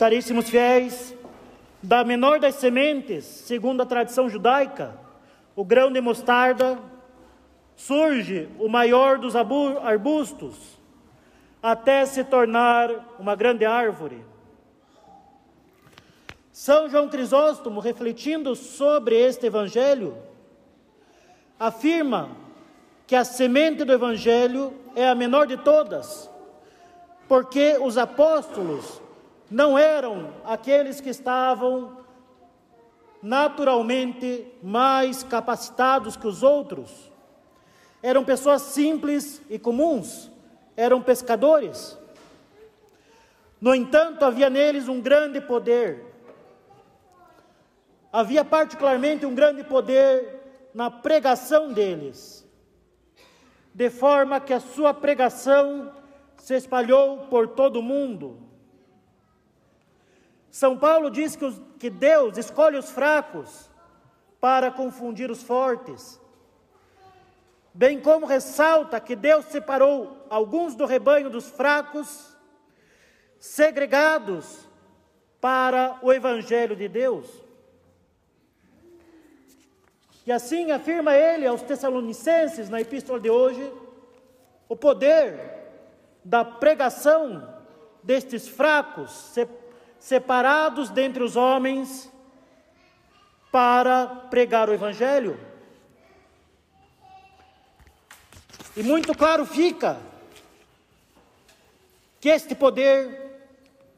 Caríssimos 0.00 0.48
fiéis, 0.48 1.14
da 1.82 2.02
menor 2.02 2.40
das 2.40 2.54
sementes, 2.54 3.22
segundo 3.22 3.82
a 3.82 3.84
tradição 3.84 4.30
judaica, 4.30 4.98
o 5.54 5.62
grão 5.62 5.92
de 5.92 6.00
mostarda, 6.00 6.78
surge 7.76 8.48
o 8.58 8.66
maior 8.66 9.18
dos 9.18 9.36
arbustos, 9.36 10.80
até 11.62 12.06
se 12.06 12.24
tornar 12.24 13.14
uma 13.18 13.36
grande 13.36 13.66
árvore. 13.66 14.24
São 16.50 16.88
João 16.88 17.10
Crisóstomo, 17.10 17.78
refletindo 17.78 18.56
sobre 18.56 19.16
este 19.16 19.48
evangelho, 19.48 20.16
afirma 21.58 22.30
que 23.06 23.14
a 23.14 23.22
semente 23.22 23.84
do 23.84 23.92
evangelho 23.92 24.72
é 24.96 25.06
a 25.06 25.14
menor 25.14 25.46
de 25.46 25.58
todas, 25.58 26.30
porque 27.28 27.76
os 27.78 27.98
apóstolos 27.98 29.02
não 29.50 29.76
eram 29.76 30.32
aqueles 30.44 31.00
que 31.00 31.08
estavam 31.08 31.98
naturalmente 33.22 34.46
mais 34.62 35.22
capacitados 35.22 36.16
que 36.16 36.26
os 36.26 36.42
outros. 36.42 37.10
Eram 38.02 38.24
pessoas 38.24 38.62
simples 38.62 39.42
e 39.50 39.58
comuns, 39.58 40.30
eram 40.76 41.02
pescadores. 41.02 41.98
No 43.60 43.74
entanto, 43.74 44.24
havia 44.24 44.48
neles 44.48 44.88
um 44.88 45.00
grande 45.00 45.40
poder. 45.40 46.06
Havia 48.12 48.44
particularmente 48.44 49.26
um 49.26 49.34
grande 49.34 49.62
poder 49.62 50.70
na 50.72 50.90
pregação 50.90 51.72
deles, 51.72 52.46
de 53.74 53.90
forma 53.90 54.40
que 54.40 54.52
a 54.52 54.60
sua 54.60 54.94
pregação 54.94 55.92
se 56.36 56.54
espalhou 56.54 57.26
por 57.28 57.48
todo 57.48 57.80
o 57.80 57.82
mundo. 57.82 58.49
São 60.50 60.76
Paulo 60.76 61.10
diz 61.10 61.36
que, 61.36 61.44
os, 61.44 61.60
que 61.78 61.88
Deus 61.88 62.36
escolhe 62.36 62.76
os 62.76 62.90
fracos 62.90 63.70
para 64.40 64.70
confundir 64.70 65.30
os 65.30 65.42
fortes, 65.42 66.20
bem 67.72 68.00
como 68.00 68.26
ressalta 68.26 68.98
que 68.98 69.14
Deus 69.14 69.44
separou 69.46 70.26
alguns 70.28 70.74
do 70.74 70.86
rebanho 70.86 71.30
dos 71.30 71.48
fracos, 71.48 72.36
segregados 73.38 74.66
para 75.40 75.98
o 76.02 76.12
Evangelho 76.12 76.74
de 76.74 76.88
Deus. 76.88 77.26
E 80.26 80.32
assim 80.32 80.70
afirma 80.70 81.14
ele 81.14 81.46
aos 81.46 81.62
Tessalonicenses 81.62 82.68
na 82.68 82.80
epístola 82.80 83.20
de 83.20 83.30
hoje 83.30 83.72
o 84.68 84.76
poder 84.76 85.38
da 86.24 86.44
pregação 86.44 87.60
destes 88.02 88.48
fracos, 88.48 89.10
separados 89.10 89.59
dentre 90.90 91.22
os 91.22 91.36
homens 91.36 92.10
para 93.52 94.06
pregar 94.06 94.68
o 94.68 94.72
Evangelho. 94.72 95.38
E 98.76 98.82
muito 98.82 99.14
claro 99.14 99.44
fica 99.44 100.00
que 102.20 102.28
este 102.28 102.54
poder 102.54 103.20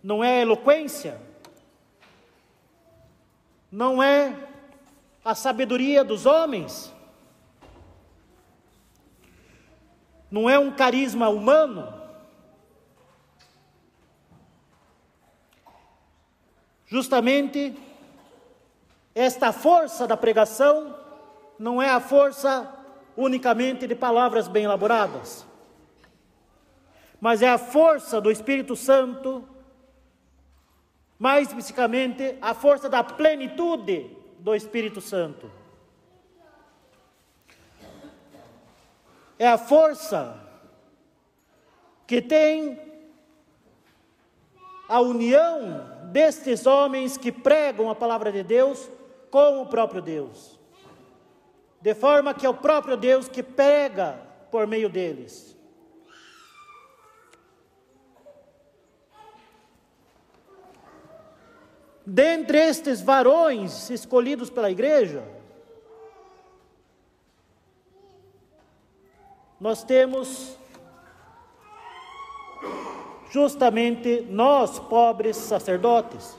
não 0.02 0.24
é 0.24 0.40
eloquência, 0.40 1.20
não 3.70 4.02
é 4.02 4.34
a 5.24 5.34
sabedoria 5.34 6.02
dos 6.02 6.26
homens, 6.26 6.92
não 10.30 10.48
é 10.48 10.58
um 10.58 10.72
carisma 10.72 11.28
humano, 11.28 12.01
Justamente 16.92 17.74
esta 19.14 19.50
força 19.50 20.06
da 20.06 20.14
pregação 20.14 20.94
não 21.58 21.80
é 21.80 21.88
a 21.88 21.98
força 21.98 22.70
unicamente 23.16 23.86
de 23.86 23.94
palavras 23.94 24.46
bem 24.46 24.64
elaboradas, 24.64 25.46
mas 27.18 27.40
é 27.40 27.48
a 27.48 27.56
força 27.56 28.20
do 28.20 28.30
Espírito 28.30 28.76
Santo, 28.76 29.42
mais 31.18 31.48
especificamente 31.48 32.36
a 32.42 32.52
força 32.52 32.90
da 32.90 33.02
plenitude 33.02 34.14
do 34.38 34.54
Espírito 34.54 35.00
Santo. 35.00 35.50
É 39.38 39.48
a 39.48 39.56
força 39.56 40.38
que 42.06 42.20
tem 42.20 42.91
a 44.92 45.00
união 45.00 45.86
destes 46.12 46.66
homens 46.66 47.16
que 47.16 47.32
pregam 47.32 47.88
a 47.88 47.94
palavra 47.94 48.30
de 48.30 48.42
Deus 48.42 48.90
com 49.30 49.62
o 49.62 49.66
próprio 49.66 50.02
Deus. 50.02 50.60
De 51.80 51.94
forma 51.94 52.34
que 52.34 52.44
é 52.44 52.48
o 52.50 52.52
próprio 52.52 52.94
Deus 52.94 53.26
que 53.26 53.42
prega 53.42 54.20
por 54.50 54.66
meio 54.66 54.90
deles. 54.90 55.56
Dentre 62.04 62.58
estes 62.58 63.00
varões 63.00 63.88
escolhidos 63.88 64.50
pela 64.50 64.70
igreja, 64.70 65.24
nós 69.58 69.82
temos 69.82 70.58
justamente 73.32 74.26
nós, 74.28 74.78
pobres 74.78 75.38
sacerdotes. 75.38 76.38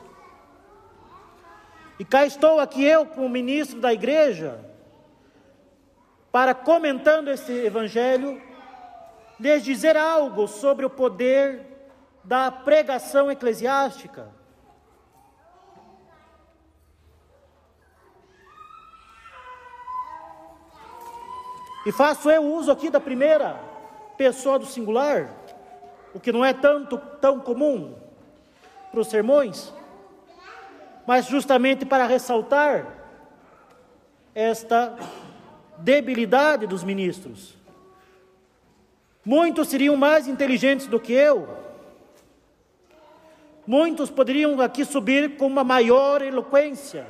E 1.97 2.05
cá 2.05 2.23
estou 2.23 2.59
aqui 2.59 2.85
eu, 2.85 3.07
como 3.07 3.27
ministro 3.27 3.81
da 3.81 3.91
igreja, 3.91 4.63
para 6.31 6.53
comentando 6.53 7.29
esse 7.29 7.51
evangelho, 7.51 8.39
lhes 9.39 9.63
dizer 9.63 9.97
algo 9.97 10.47
sobre 10.47 10.85
o 10.85 10.89
poder 10.89 11.65
da 12.23 12.51
pregação 12.51 13.31
eclesiástica. 13.31 14.29
E 21.87 21.91
faço 21.91 22.29
eu 22.29 22.43
uso 22.43 22.71
aqui 22.71 22.91
da 22.91 22.99
primeira 22.99 23.59
pessoa 24.15 24.59
do 24.59 24.65
singular 24.67 25.42
o 26.13 26.19
que 26.19 26.31
não 26.31 26.45
é 26.45 26.53
tanto 26.53 26.97
tão 27.19 27.39
comum 27.39 27.95
para 28.91 28.99
os 28.99 29.07
sermões, 29.07 29.73
mas 31.05 31.25
justamente 31.25 31.85
para 31.85 32.05
ressaltar 32.05 32.85
esta 34.35 34.95
debilidade 35.77 36.67
dos 36.67 36.83
ministros. 36.83 37.55
Muitos 39.25 39.69
seriam 39.69 39.95
mais 39.95 40.27
inteligentes 40.27 40.87
do 40.87 40.99
que 40.99 41.13
eu. 41.13 41.47
Muitos 43.65 44.09
poderiam 44.09 44.59
aqui 44.59 44.83
subir 44.83 45.37
com 45.37 45.47
uma 45.47 45.63
maior 45.63 46.21
eloquência, 46.21 47.07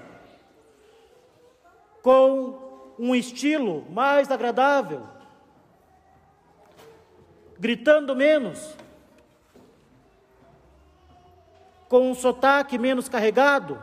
com 2.01 2.93
um 2.99 3.15
estilo 3.15 3.85
mais 3.89 4.29
agradável, 4.29 5.07
gritando 7.59 8.15
menos, 8.15 8.75
com 11.93 12.09
um 12.09 12.15
sotaque 12.15 12.75
menos 12.79 13.07
carregado. 13.07 13.79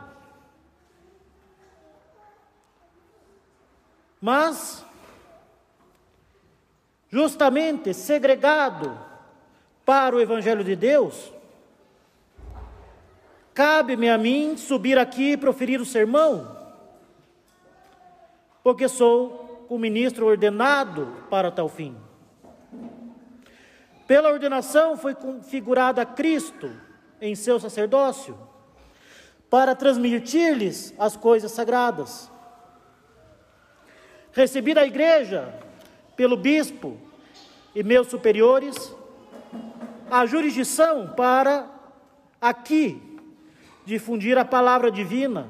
Mas, 4.19 4.85
justamente 7.07 7.93
segregado 7.93 8.99
para 9.85 10.13
o 10.13 10.19
Evangelho 10.19 10.61
de 10.61 10.75
Deus, 10.75 11.31
cabe-me 13.53 14.09
a 14.09 14.17
mim 14.17 14.57
subir 14.57 14.99
aqui 14.99 15.31
e 15.31 15.37
proferir 15.37 15.79
o 15.79 15.85
sermão, 15.85 16.53
porque 18.61 18.89
sou 18.89 19.65
o 19.69 19.77
ministro 19.77 20.25
ordenado 20.25 21.07
para 21.29 21.49
tal 21.49 21.69
fim. 21.69 21.95
Pela 24.05 24.33
ordenação 24.33 24.97
foi 24.97 25.15
configurada 25.15 26.05
Cristo 26.05 26.90
em 27.21 27.35
seu 27.35 27.59
sacerdócio, 27.59 28.35
para 29.49 29.75
transmitir-lhes 29.75 30.93
as 30.97 31.15
coisas 31.15 31.51
sagradas. 31.51 32.31
Recebi 34.33 34.73
da 34.73 34.85
igreja, 34.85 35.53
pelo 36.15 36.35
bispo 36.35 36.97
e 37.75 37.83
meus 37.83 38.07
superiores, 38.07 38.93
a 40.09 40.25
jurisdição 40.25 41.13
para 41.15 41.69
aqui 42.41 43.19
difundir 43.85 44.37
a 44.37 44.45
palavra 44.45 44.89
divina, 44.89 45.47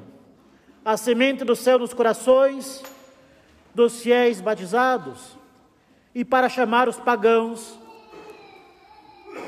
a 0.84 0.96
semente 0.96 1.44
do 1.44 1.56
céu 1.56 1.78
nos 1.78 1.94
corações 1.94 2.82
dos 3.74 4.02
fiéis 4.02 4.40
batizados 4.40 5.38
e 6.14 6.24
para 6.24 6.48
chamar 6.48 6.88
os 6.88 6.98
pagãos 6.98 7.78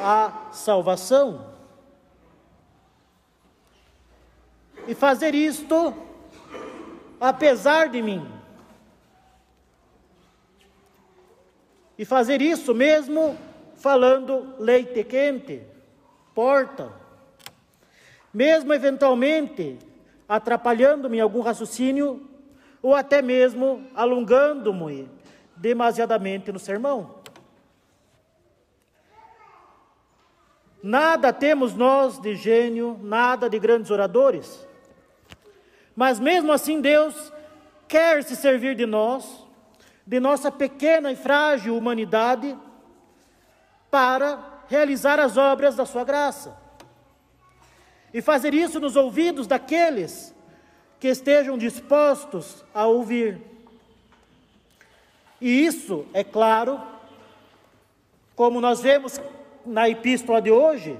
à 0.00 0.48
salvação. 0.52 1.53
E 4.86 4.94
fazer 4.94 5.34
isto 5.34 5.94
apesar 7.20 7.88
de 7.88 8.02
mim. 8.02 8.26
E 11.96 12.04
fazer 12.04 12.42
isso 12.42 12.74
mesmo 12.74 13.38
falando 13.76 14.54
leite 14.58 15.04
quente, 15.04 15.62
porta, 16.34 16.92
mesmo 18.32 18.72
eventualmente 18.72 19.78
atrapalhando-me 20.28 21.20
algum 21.20 21.40
raciocínio 21.40 22.28
ou 22.82 22.94
até 22.94 23.22
mesmo 23.22 23.86
alongando-me 23.94 25.08
demasiadamente 25.56 26.50
no 26.50 26.58
sermão. 26.58 27.22
Nada 30.82 31.32
temos 31.32 31.74
nós 31.74 32.18
de 32.18 32.36
gênio, 32.36 32.98
nada 33.02 33.48
de 33.48 33.58
grandes 33.58 33.90
oradores. 33.90 34.66
Mas 35.94 36.18
mesmo 36.18 36.52
assim, 36.52 36.80
Deus 36.80 37.32
quer 37.86 38.22
se 38.24 38.34
servir 38.34 38.74
de 38.74 38.86
nós, 38.86 39.24
de 40.06 40.18
nossa 40.18 40.50
pequena 40.50 41.12
e 41.12 41.16
frágil 41.16 41.76
humanidade, 41.76 42.56
para 43.90 44.62
realizar 44.68 45.20
as 45.20 45.36
obras 45.36 45.76
da 45.76 45.86
Sua 45.86 46.04
graça. 46.04 46.56
E 48.12 48.20
fazer 48.20 48.54
isso 48.54 48.80
nos 48.80 48.96
ouvidos 48.96 49.46
daqueles 49.46 50.34
que 50.98 51.08
estejam 51.08 51.58
dispostos 51.58 52.64
a 52.72 52.86
ouvir. 52.86 53.40
E 55.40 55.66
isso, 55.66 56.06
é 56.12 56.24
claro, 56.24 56.80
como 58.34 58.60
nós 58.60 58.80
vemos 58.80 59.20
na 59.64 59.88
epístola 59.88 60.40
de 60.40 60.50
hoje, 60.50 60.98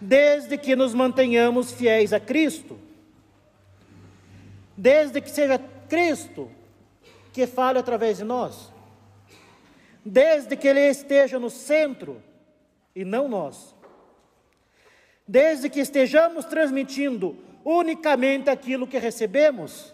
desde 0.00 0.56
que 0.56 0.76
nos 0.76 0.94
mantenhamos 0.94 1.72
fiéis 1.72 2.12
a 2.12 2.20
Cristo, 2.20 2.78
desde 4.76 5.20
que 5.20 5.30
seja 5.30 5.58
Cristo 5.88 6.50
que 7.32 7.46
fale 7.46 7.78
através 7.78 8.18
de 8.18 8.24
nós, 8.24 8.72
desde 10.04 10.56
que 10.56 10.68
Ele 10.68 10.80
esteja 10.80 11.38
no 11.38 11.50
centro 11.50 12.22
e 12.94 13.04
não 13.04 13.28
nós, 13.28 13.74
desde 15.26 15.68
que 15.68 15.80
estejamos 15.80 16.44
transmitindo 16.44 17.36
unicamente 17.64 18.48
aquilo 18.48 18.86
que 18.86 18.98
recebemos, 18.98 19.92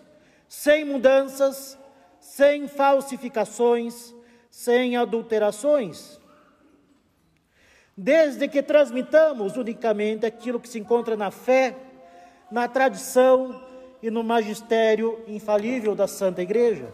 sem 0.49 0.85
mudanças, 0.85 1.79
sem 2.21 2.69
falsificações, 2.69 4.15
sem 4.51 4.97
adulterações. 4.97 6.21
Desde 7.97 8.47
que 8.49 8.63
transmitamos 8.63 9.57
unicamente 9.57 10.27
aquilo 10.27 10.61
que 10.61 10.69
se 10.69 10.79
encontra 10.79 11.17
na 11.17 11.31
fé, 11.31 11.75
na 12.51 12.69
tradição 12.69 13.72
e 14.03 14.11
no 14.11 14.25
magistério 14.25 15.23
infalível 15.29 15.95
da 15.95 16.09
Santa 16.09 16.43
Igreja. 16.43 16.91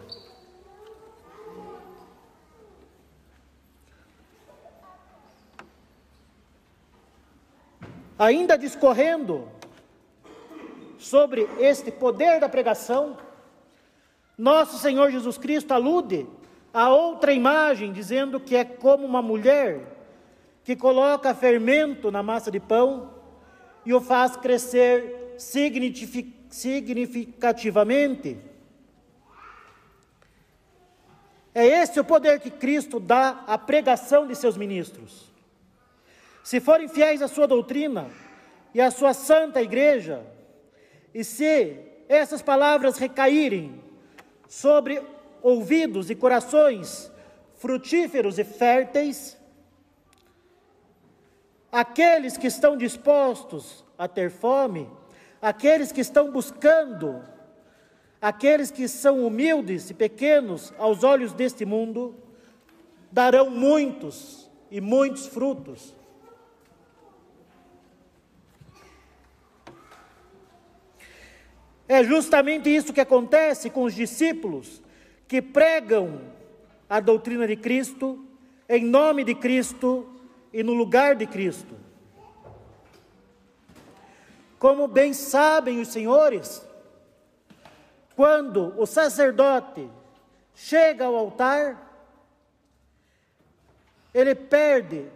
Ainda 8.18 8.58
discorrendo 8.58 9.48
sobre 10.98 11.48
este 11.60 11.90
poder 11.90 12.40
da 12.40 12.48
pregação, 12.48 13.16
nosso 14.36 14.76
Senhor 14.76 15.10
Jesus 15.10 15.38
Cristo 15.38 15.72
alude 15.72 16.26
a 16.74 16.90
outra 16.90 17.32
imagem, 17.32 17.92
dizendo 17.92 18.38
que 18.38 18.54
é 18.54 18.64
como 18.64 19.06
uma 19.06 19.22
mulher 19.22 19.96
que 20.64 20.76
coloca 20.76 21.34
fermento 21.34 22.10
na 22.10 22.22
massa 22.22 22.50
de 22.50 22.60
pão 22.60 23.14
e 23.86 23.94
o 23.94 24.00
faz 24.00 24.36
crescer 24.36 25.34
significativamente. 25.38 26.37
É 31.54 31.66
esse 31.66 31.98
o 31.98 32.04
poder 32.04 32.40
que 32.40 32.50
Cristo 32.50 33.00
dá 33.00 33.44
à 33.46 33.58
pregação 33.58 34.26
de 34.26 34.34
seus 34.34 34.56
ministros. 34.56 35.32
Se 36.44 36.60
forem 36.60 36.88
fiéis 36.88 37.20
à 37.20 37.28
sua 37.28 37.46
doutrina 37.46 38.08
e 38.72 38.80
à 38.80 38.90
sua 38.90 39.12
santa 39.12 39.60
igreja, 39.60 40.24
e 41.12 41.24
se 41.24 41.76
essas 42.08 42.40
palavras 42.40 42.96
recaírem 42.96 43.82
sobre 44.48 45.02
ouvidos 45.42 46.10
e 46.10 46.14
corações 46.14 47.10
frutíferos 47.56 48.38
e 48.38 48.44
férteis, 48.44 49.36
aqueles 51.72 52.36
que 52.36 52.46
estão 52.46 52.76
dispostos 52.76 53.84
a 53.98 54.06
ter 54.06 54.30
fome, 54.30 54.88
aqueles 55.40 55.92
que 55.92 56.00
estão 56.00 56.30
buscando, 56.30 57.22
aqueles 58.20 58.70
que 58.70 58.88
são 58.88 59.26
humildes 59.26 59.90
e 59.90 59.94
pequenos 59.94 60.72
aos 60.78 61.04
olhos 61.04 61.32
deste 61.32 61.64
mundo, 61.64 62.14
darão 63.10 63.50
muitos 63.50 64.50
e 64.70 64.80
muitos 64.80 65.26
frutos. 65.26 65.94
É 71.88 72.04
justamente 72.04 72.68
isso 72.68 72.92
que 72.92 73.00
acontece 73.00 73.70
com 73.70 73.84
os 73.84 73.94
discípulos 73.94 74.82
que 75.26 75.40
pregam 75.40 76.20
a 76.88 77.00
doutrina 77.00 77.46
de 77.46 77.56
Cristo, 77.56 78.24
em 78.68 78.84
nome 78.84 79.24
de 79.24 79.34
Cristo, 79.34 80.06
e 80.52 80.62
no 80.62 80.72
lugar 80.72 81.14
de 81.14 81.26
Cristo. 81.26 81.87
Como 84.58 84.88
bem 84.88 85.12
sabem 85.12 85.80
os 85.80 85.88
senhores, 85.88 86.66
quando 88.16 88.74
o 88.80 88.86
sacerdote 88.86 89.88
chega 90.54 91.04
ao 91.04 91.16
altar, 91.16 91.84
ele 94.12 94.34
perde 94.34 95.08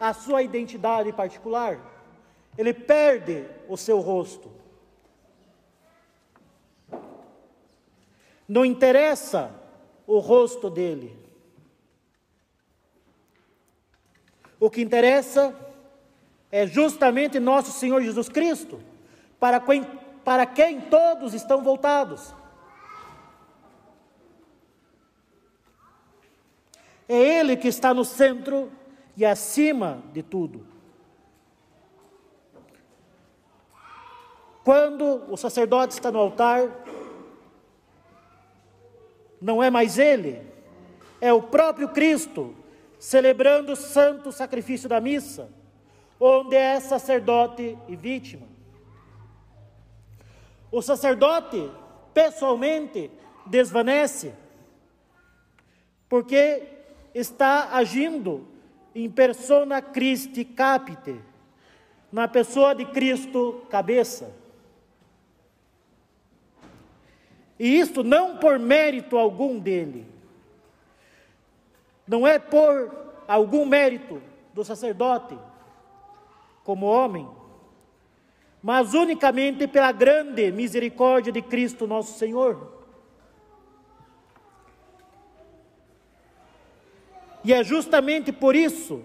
a 0.00 0.14
sua 0.14 0.42
identidade 0.42 1.12
particular, 1.12 1.78
ele 2.56 2.72
perde 2.72 3.46
o 3.68 3.76
seu 3.76 4.00
rosto. 4.00 4.50
Não 8.48 8.64
interessa 8.64 9.54
o 10.06 10.18
rosto 10.18 10.68
dele, 10.68 11.22
O 14.62 14.70
que 14.70 14.80
interessa 14.80 15.52
é 15.58 15.71
justamente 16.66 17.40
nosso 17.40 17.72
Senhor 17.72 18.02
Jesus 18.02 18.28
Cristo, 18.28 18.78
para 19.40 19.58
quem, 19.58 19.84
para 20.22 20.44
quem 20.44 20.80
todos 20.82 21.32
estão 21.32 21.62
voltados. 21.62 22.34
É 27.08 27.16
Ele 27.16 27.56
que 27.56 27.68
está 27.68 27.94
no 27.94 28.04
centro 28.04 28.70
e 29.16 29.24
acima 29.24 30.02
de 30.12 30.22
tudo. 30.22 30.66
Quando 34.64 35.24
o 35.28 35.36
sacerdote 35.36 35.94
está 35.94 36.12
no 36.12 36.18
altar, 36.18 36.68
não 39.40 39.60
é 39.62 39.70
mais 39.70 39.98
ele, 39.98 40.40
é 41.20 41.32
o 41.32 41.42
próprio 41.42 41.88
Cristo 41.88 42.54
celebrando 42.98 43.72
o 43.72 43.76
santo 43.76 44.30
sacrifício 44.30 44.88
da 44.88 45.00
missa, 45.00 45.50
onde 46.24 46.54
é 46.54 46.78
sacerdote 46.78 47.76
e 47.88 47.96
vítima. 47.96 48.46
O 50.70 50.80
sacerdote, 50.80 51.68
pessoalmente, 52.14 53.10
desvanece, 53.44 54.32
porque 56.08 56.62
está 57.12 57.70
agindo 57.76 58.46
em 58.94 59.10
persona 59.10 59.82
Christi 59.82 60.44
capite, 60.44 61.20
na 62.12 62.28
pessoa 62.28 62.72
de 62.72 62.84
Cristo 62.84 63.66
cabeça. 63.68 64.32
E 67.58 67.80
isso 67.80 68.04
não 68.04 68.36
por 68.36 68.60
mérito 68.60 69.18
algum 69.18 69.58
dele, 69.58 70.06
não 72.06 72.24
é 72.24 72.38
por 72.38 73.12
algum 73.26 73.66
mérito 73.66 74.22
do 74.54 74.64
sacerdote, 74.64 75.36
como 76.64 76.86
homem, 76.86 77.28
mas 78.62 78.94
unicamente 78.94 79.66
pela 79.66 79.90
grande 79.90 80.52
misericórdia 80.52 81.32
de 81.32 81.42
Cristo 81.42 81.86
nosso 81.86 82.18
Senhor. 82.18 82.72
E 87.44 87.52
é 87.52 87.64
justamente 87.64 88.30
por 88.30 88.54
isso 88.54 89.02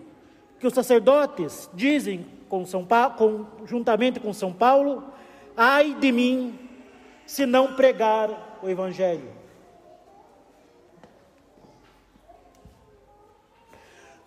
que 0.59 0.67
os 0.67 0.73
sacerdotes 0.73 1.69
dizem, 1.73 2.25
com 2.47 2.65
São 2.65 2.85
com, 3.17 3.45
juntamente 3.65 4.19
com 4.19 4.31
São 4.31 4.53
Paulo, 4.53 5.03
ai 5.55 5.95
de 5.95 6.11
mim 6.11 6.59
se 7.25 7.45
não 7.45 7.75
pregar 7.75 8.59
o 8.61 8.69
Evangelho. 8.69 9.35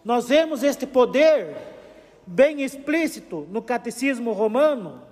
Nós 0.04 0.28
vemos 0.28 0.62
este 0.62 0.86
poder 0.86 1.56
bem 2.30 2.62
explícito 2.62 3.48
no 3.50 3.60
Catecismo 3.60 4.32
Romano, 4.32 5.02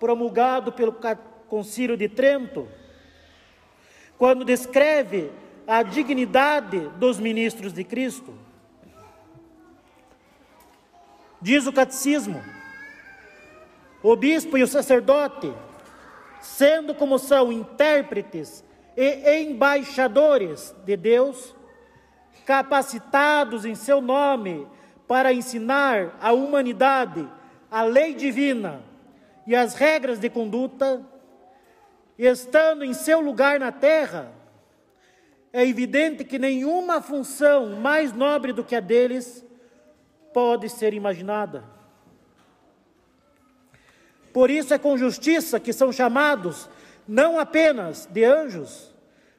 promulgado 0.00 0.72
pelo 0.72 0.96
Concílio 1.48 1.96
de 1.96 2.08
Trento, 2.08 2.68
quando 4.18 4.44
descreve 4.44 5.30
a 5.64 5.84
dignidade 5.84 6.88
dos 6.98 7.20
ministros 7.20 7.72
de 7.72 7.84
Cristo. 7.84 8.34
Diz 11.40 11.68
o 11.68 11.72
catecismo: 11.72 12.42
o 14.02 14.16
bispo 14.16 14.58
e 14.58 14.62
o 14.64 14.66
sacerdote, 14.66 15.52
sendo 16.40 16.96
como 16.96 17.16
são 17.16 17.52
intérpretes 17.52 18.64
e 18.96 19.40
embaixadores 19.42 20.74
de 20.84 20.96
Deus, 20.96 21.54
capacitados 22.44 23.64
em 23.64 23.76
seu 23.76 24.00
nome 24.00 24.66
para 25.06 25.32
ensinar 25.32 26.16
à 26.20 26.32
humanidade 26.32 27.26
a 27.70 27.82
lei 27.82 28.14
divina 28.14 28.82
e 29.46 29.54
as 29.54 29.74
regras 29.74 30.18
de 30.18 30.28
conduta, 30.28 31.04
estando 32.18 32.84
em 32.84 32.92
seu 32.92 33.20
lugar 33.20 33.60
na 33.60 33.70
terra, 33.70 34.32
é 35.52 35.66
evidente 35.66 36.24
que 36.24 36.38
nenhuma 36.38 37.00
função 37.00 37.76
mais 37.76 38.12
nobre 38.12 38.52
do 38.52 38.64
que 38.64 38.74
a 38.74 38.80
deles 38.80 39.44
pode 40.34 40.68
ser 40.68 40.92
imaginada. 40.92 41.64
Por 44.32 44.50
isso 44.50 44.74
é 44.74 44.78
com 44.78 44.98
justiça 44.98 45.58
que 45.58 45.72
são 45.72 45.90
chamados 45.90 46.68
não 47.08 47.38
apenas 47.38 48.06
de 48.06 48.24
anjos, 48.24 48.94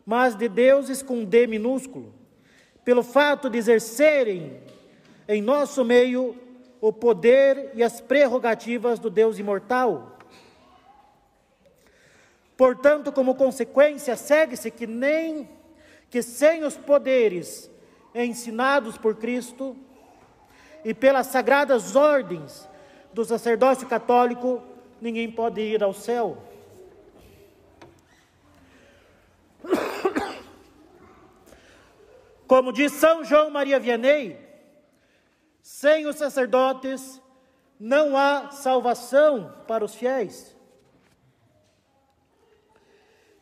mas 0.05 0.35
de 0.35 0.47
deuses 0.47 1.03
com 1.03 1.23
D 1.25 1.45
minúsculo, 1.45 2.15
pelo 2.83 3.03
fato 3.03 3.49
de 3.49 3.57
exercerem 3.57 4.59
em 5.27 5.41
nosso 5.41 5.83
meio 5.83 6.35
o 6.79 6.93
poder 6.93 7.71
e 7.73 7.83
as 7.83 7.99
prerrogativas 7.99 8.99
do 8.99 9.09
Deus 9.09 9.39
imortal. 9.39 10.17
Portanto, 12.55 13.11
como 13.11 13.35
consequência, 13.35 14.15
segue-se 14.15 14.71
que 14.71 14.87
nem 14.87 15.49
que 16.09 16.21
sem 16.21 16.63
os 16.63 16.77
poderes 16.77 17.69
ensinados 18.15 18.97
por 18.97 19.15
Cristo 19.15 19.75
e 20.83 20.93
pelas 20.93 21.27
sagradas 21.27 21.95
ordens 21.95 22.67
do 23.13 23.25
sacerdócio 23.25 23.87
católico, 23.87 24.63
ninguém 25.01 25.29
pode 25.29 25.59
ir 25.61 25.83
ao 25.83 25.93
céu. 25.93 26.37
Como 32.47 32.71
diz 32.71 32.93
São 32.93 33.25
João 33.25 33.49
Maria 33.49 33.79
Vianney, 33.79 34.46
sem 35.67 36.07
os 36.07 36.15
sacerdotes 36.15 37.21
não 37.77 38.15
há 38.15 38.51
salvação 38.51 39.53
para 39.67 39.83
os 39.83 39.93
fiéis. 39.93 40.55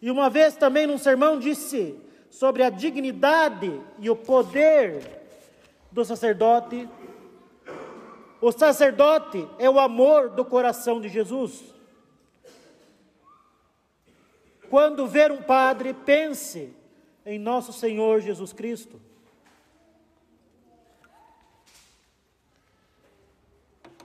E 0.01 0.09
uma 0.09 0.27
vez 0.27 0.55
também 0.55 0.87
num 0.87 0.97
sermão 0.97 1.37
disse 1.37 1.95
sobre 2.31 2.63
a 2.63 2.71
dignidade 2.71 3.79
e 3.99 4.09
o 4.09 4.15
poder 4.15 5.21
do 5.91 6.03
sacerdote. 6.03 6.89
O 8.41 8.51
sacerdote 8.51 9.47
é 9.59 9.69
o 9.69 9.79
amor 9.79 10.31
do 10.31 10.43
coração 10.43 10.99
de 10.99 11.09
Jesus. 11.09 11.63
Quando 14.67 15.05
ver 15.05 15.31
um 15.31 15.43
padre, 15.43 15.93
pense 15.93 16.75
em 17.23 17.37
nosso 17.37 17.71
Senhor 17.71 18.19
Jesus 18.19 18.51
Cristo. 18.51 18.99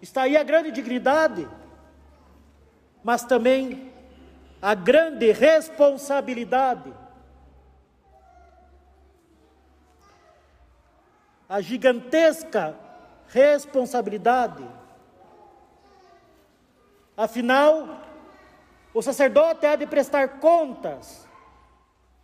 Está 0.01 0.23
aí 0.23 0.37
a 0.37 0.43
grande 0.43 0.71
dignidade, 0.71 1.47
mas 3.05 3.25
também 3.25 3.93
a 4.61 4.75
grande 4.75 5.31
responsabilidade. 5.33 6.93
A 11.49 11.61
gigantesca 11.61 12.77
responsabilidade. 13.29 14.65
Afinal, 17.17 18.01
o 18.95 19.03
sacerdote 19.03 19.67
há 19.67 19.77
de 19.77 19.87
prestar 19.87 20.41
contas 20.41 21.29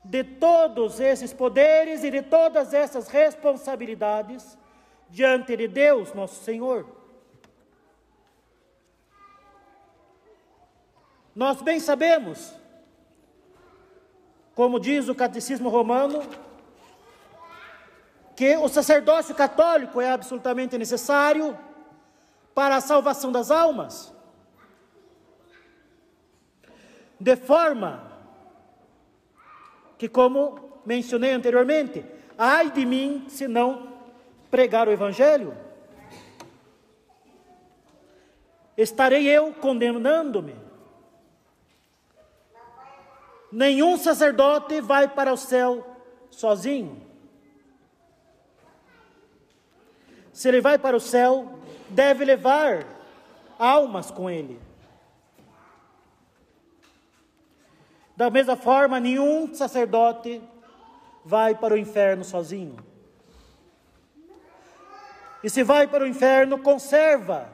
de 0.04 0.22
todos 0.22 1.00
esses 1.00 1.32
poderes 1.32 2.04
e 2.04 2.10
de 2.10 2.22
todas 2.22 2.72
essas 2.72 3.08
responsabilidades 3.08 4.56
diante 5.10 5.56
de 5.56 5.68
Deus, 5.68 6.14
nosso 6.14 6.42
Senhor. 6.44 6.86
Nós 11.36 11.60
bem 11.60 11.78
sabemos, 11.78 12.54
como 14.54 14.80
diz 14.80 15.06
o 15.06 15.14
Catecismo 15.14 15.68
Romano, 15.68 16.22
que 18.34 18.56
o 18.56 18.66
sacerdócio 18.70 19.34
católico 19.34 20.00
é 20.00 20.10
absolutamente 20.10 20.78
necessário 20.78 21.58
para 22.54 22.76
a 22.76 22.80
salvação 22.80 23.30
das 23.30 23.50
almas, 23.50 24.14
de 27.20 27.36
forma 27.36 28.10
que, 29.98 30.08
como 30.08 30.80
mencionei 30.86 31.32
anteriormente, 31.32 32.02
ai 32.38 32.70
de 32.70 32.86
mim 32.86 33.26
se 33.28 33.46
não 33.46 33.92
pregar 34.50 34.88
o 34.88 34.90
Evangelho. 34.90 35.54
Estarei 38.74 39.28
eu 39.28 39.52
condenando-me 39.52 40.65
Nenhum 43.50 43.96
sacerdote 43.96 44.80
vai 44.80 45.08
para 45.08 45.32
o 45.32 45.36
céu 45.36 45.86
sozinho. 46.30 47.00
Se 50.32 50.48
ele 50.48 50.60
vai 50.60 50.78
para 50.78 50.96
o 50.96 51.00
céu, 51.00 51.58
deve 51.88 52.24
levar 52.24 52.84
almas 53.58 54.10
com 54.10 54.28
ele. 54.28 54.60
Da 58.16 58.28
mesma 58.30 58.56
forma, 58.56 58.98
nenhum 58.98 59.54
sacerdote 59.54 60.42
vai 61.24 61.54
para 61.54 61.74
o 61.74 61.78
inferno 61.78 62.24
sozinho. 62.24 62.76
E 65.42 65.48
se 65.48 65.62
vai 65.62 65.86
para 65.86 66.04
o 66.04 66.06
inferno, 66.06 66.58
conserva 66.58 67.52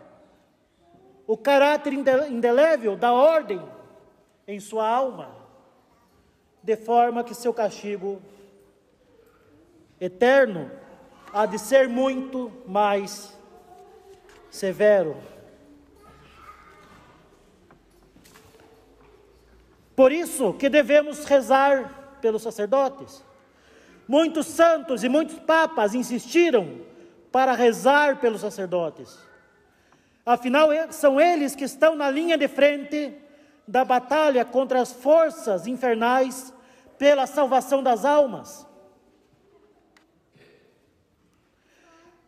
o 1.26 1.36
caráter 1.36 1.92
indelével 1.92 2.96
da 2.96 3.12
ordem 3.12 3.62
em 4.46 4.58
sua 4.58 4.88
alma 4.88 5.41
de 6.62 6.76
forma 6.76 7.24
que 7.24 7.34
seu 7.34 7.52
castigo 7.52 8.22
eterno 10.00 10.70
há 11.32 11.46
de 11.46 11.58
ser 11.58 11.88
muito 11.88 12.52
mais 12.66 13.36
severo. 14.50 15.16
Por 19.96 20.12
isso 20.12 20.52
que 20.54 20.68
devemos 20.68 21.24
rezar 21.24 22.18
pelos 22.20 22.42
sacerdotes. 22.42 23.24
Muitos 24.06 24.46
santos 24.46 25.04
e 25.04 25.08
muitos 25.08 25.38
papas 25.38 25.94
insistiram 25.94 26.80
para 27.30 27.52
rezar 27.54 28.20
pelos 28.20 28.40
sacerdotes. 28.40 29.18
Afinal, 30.24 30.68
são 30.90 31.20
eles 31.20 31.54
que 31.54 31.64
estão 31.64 31.96
na 31.96 32.10
linha 32.10 32.36
de 32.36 32.46
frente 32.46 33.21
da 33.66 33.84
batalha 33.84 34.44
contra 34.44 34.80
as 34.80 34.92
forças 34.92 35.66
infernais 35.66 36.52
pela 36.98 37.26
salvação 37.26 37.82
das 37.82 38.04
almas. 38.04 38.66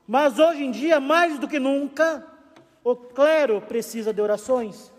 Mas 0.06 0.38
hoje 0.38 0.64
em 0.64 0.70
dia, 0.70 1.00
mais 1.00 1.38
do 1.38 1.48
que 1.48 1.58
nunca, 1.58 2.26
o 2.82 2.94
clero 2.94 3.60
precisa 3.62 4.12
de 4.12 4.20
orações. 4.20 4.92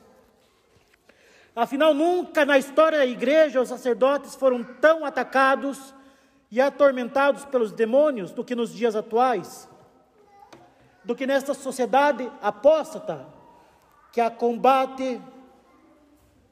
Afinal, 1.56 1.94
nunca 1.94 2.44
na 2.44 2.58
história 2.58 2.98
da 2.98 3.06
igreja 3.06 3.62
os 3.62 3.70
sacerdotes 3.70 4.36
foram 4.36 4.63
tão 4.63 5.06
atacados 5.06 5.94
e 6.51 6.60
atormentados 6.60 7.46
pelos 7.46 7.72
demônios 7.72 8.32
do 8.32 8.44
que 8.44 8.56
nos 8.56 8.74
dias 8.74 8.96
atuais, 8.96 9.70
do 11.04 11.15
que 11.15 11.27
nesta 11.27 11.54
sociedade 11.54 12.30
apóstata 12.42 13.25
que 14.12 14.20
a 14.20 14.30
combate 14.30 15.22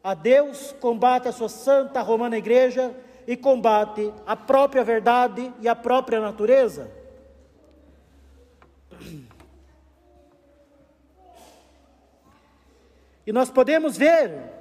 a 0.04 0.14
Deus, 0.14 0.76
combate 0.82 1.30
a 1.30 1.32
sua 1.32 1.48
santa 1.48 2.02
romana 2.02 2.38
igreja 2.38 2.94
e 3.26 3.38
combate 3.38 4.14
a 4.26 4.36
própria 4.36 4.84
verdade 4.84 5.54
e 5.62 5.68
a 5.70 5.76
própria 5.76 6.20
natureza. 6.20 6.92
E 13.26 13.32
nós 13.32 13.50
podemos 13.50 13.96
ver 13.96 14.52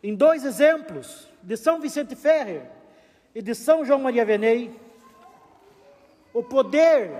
em 0.00 0.14
dois 0.14 0.44
exemplos 0.44 1.28
de 1.42 1.56
São 1.56 1.80
Vicente 1.80 2.14
Ferrer 2.14 2.70
e 3.34 3.42
de 3.42 3.52
São 3.52 3.84
João 3.84 3.98
Maria 3.98 4.24
Venei 4.24 4.78
o 6.32 6.42
poder 6.42 7.10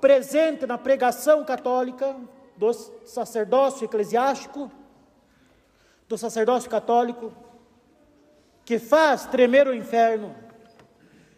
presente 0.00 0.66
na 0.66 0.78
pregação 0.78 1.44
católica 1.44 2.14
do 2.56 2.72
sacerdócio 2.72 3.84
eclesiástico 3.84 4.70
do 6.08 6.16
sacerdócio 6.16 6.70
católico 6.70 7.32
que 8.64 8.78
faz 8.78 9.26
tremer 9.26 9.66
o 9.66 9.74
inferno 9.74 10.34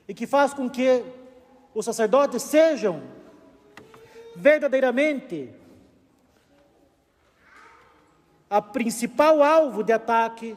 e 0.07 0.15
que 0.15 0.27
faz 0.27 0.55
com 0.55 0.69
que 0.69 1.05
os 1.75 1.85
sacerdotes 1.85 2.43
sejam 2.43 3.03
verdadeiramente 4.35 5.53
a 8.49 8.61
principal 8.61 9.43
alvo 9.43 9.85
de 9.85 9.93
ataque 9.93 10.57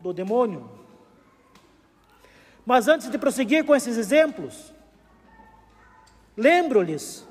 do 0.00 0.12
demônio. 0.12 0.70
Mas 2.64 2.88
antes 2.88 3.10
de 3.10 3.16
prosseguir 3.16 3.64
com 3.64 3.74
esses 3.74 3.96
exemplos, 3.96 4.74
lembro-lhes 6.36 7.26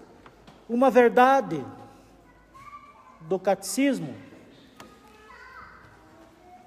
uma 0.68 0.90
verdade 0.90 1.64
do 3.22 3.38
catecismo. 3.38 4.25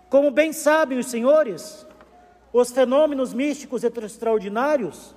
Como 0.09 0.31
bem 0.31 0.53
sabem 0.53 0.99
os 0.99 1.07
senhores, 1.07 1.87
os 2.53 2.71
fenômenos 2.71 3.35
místicos 3.35 3.85
extraordinários 3.85 5.15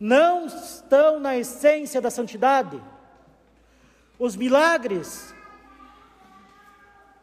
não 0.00 0.46
estão 0.46 1.20
na 1.20 1.36
essência 1.36 2.00
da 2.00 2.10
santidade. 2.10 2.80
Os 4.18 4.34
milagres 4.34 5.34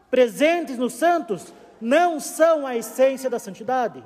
presentes 0.10 0.77
nos 0.77 0.93
santos 0.93 1.53
não 1.79 2.20
são 2.20 2.67
a 2.67 2.75
essência 2.75 3.29
da 3.29 3.39
santidade. 3.39 4.03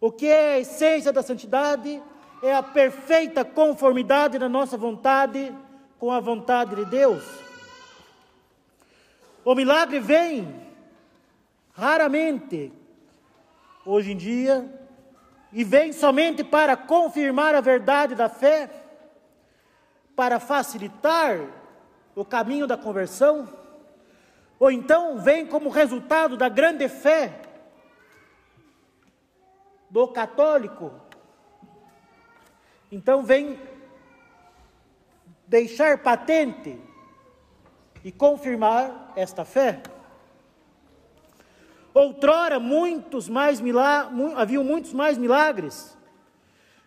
O 0.00 0.10
que 0.10 0.26
é 0.26 0.54
a 0.54 0.58
essência 0.60 1.12
da 1.12 1.22
santidade 1.22 2.02
é 2.42 2.54
a 2.54 2.62
perfeita 2.62 3.44
conformidade 3.44 4.38
da 4.38 4.48
nossa 4.48 4.76
vontade 4.76 5.54
com 5.98 6.10
a 6.10 6.20
vontade 6.20 6.76
de 6.76 6.84
Deus. 6.86 7.22
O 9.44 9.54
milagre 9.54 10.00
vem 10.00 10.63
raramente 11.74 12.72
hoje 13.84 14.12
em 14.12 14.16
dia 14.16 14.66
e 15.52 15.62
vem 15.62 15.92
somente 15.92 16.42
para 16.42 16.76
confirmar 16.76 17.54
a 17.54 17.60
verdade 17.60 18.14
da 18.14 18.28
fé, 18.28 18.70
para 20.16 20.40
facilitar 20.40 21.38
o 22.14 22.24
caminho 22.24 22.66
da 22.66 22.76
conversão 22.76 23.48
ou 24.58 24.70
então 24.70 25.18
vem 25.18 25.46
como 25.46 25.68
resultado 25.68 26.36
da 26.36 26.48
grande 26.48 26.88
fé 26.88 27.42
do 29.90 30.08
católico. 30.08 30.92
Então 32.90 33.22
vem 33.22 33.60
deixar 35.46 35.98
patente 35.98 36.80
e 38.04 38.12
confirmar 38.12 39.12
esta 39.16 39.44
fé. 39.44 39.82
Outrora, 41.94 42.58
muitos 42.58 43.28
mais 43.28 43.60
milagres, 43.60 44.36
haviam 44.36 44.64
muitos 44.64 44.92
mais 44.92 45.16
milagres 45.16 45.96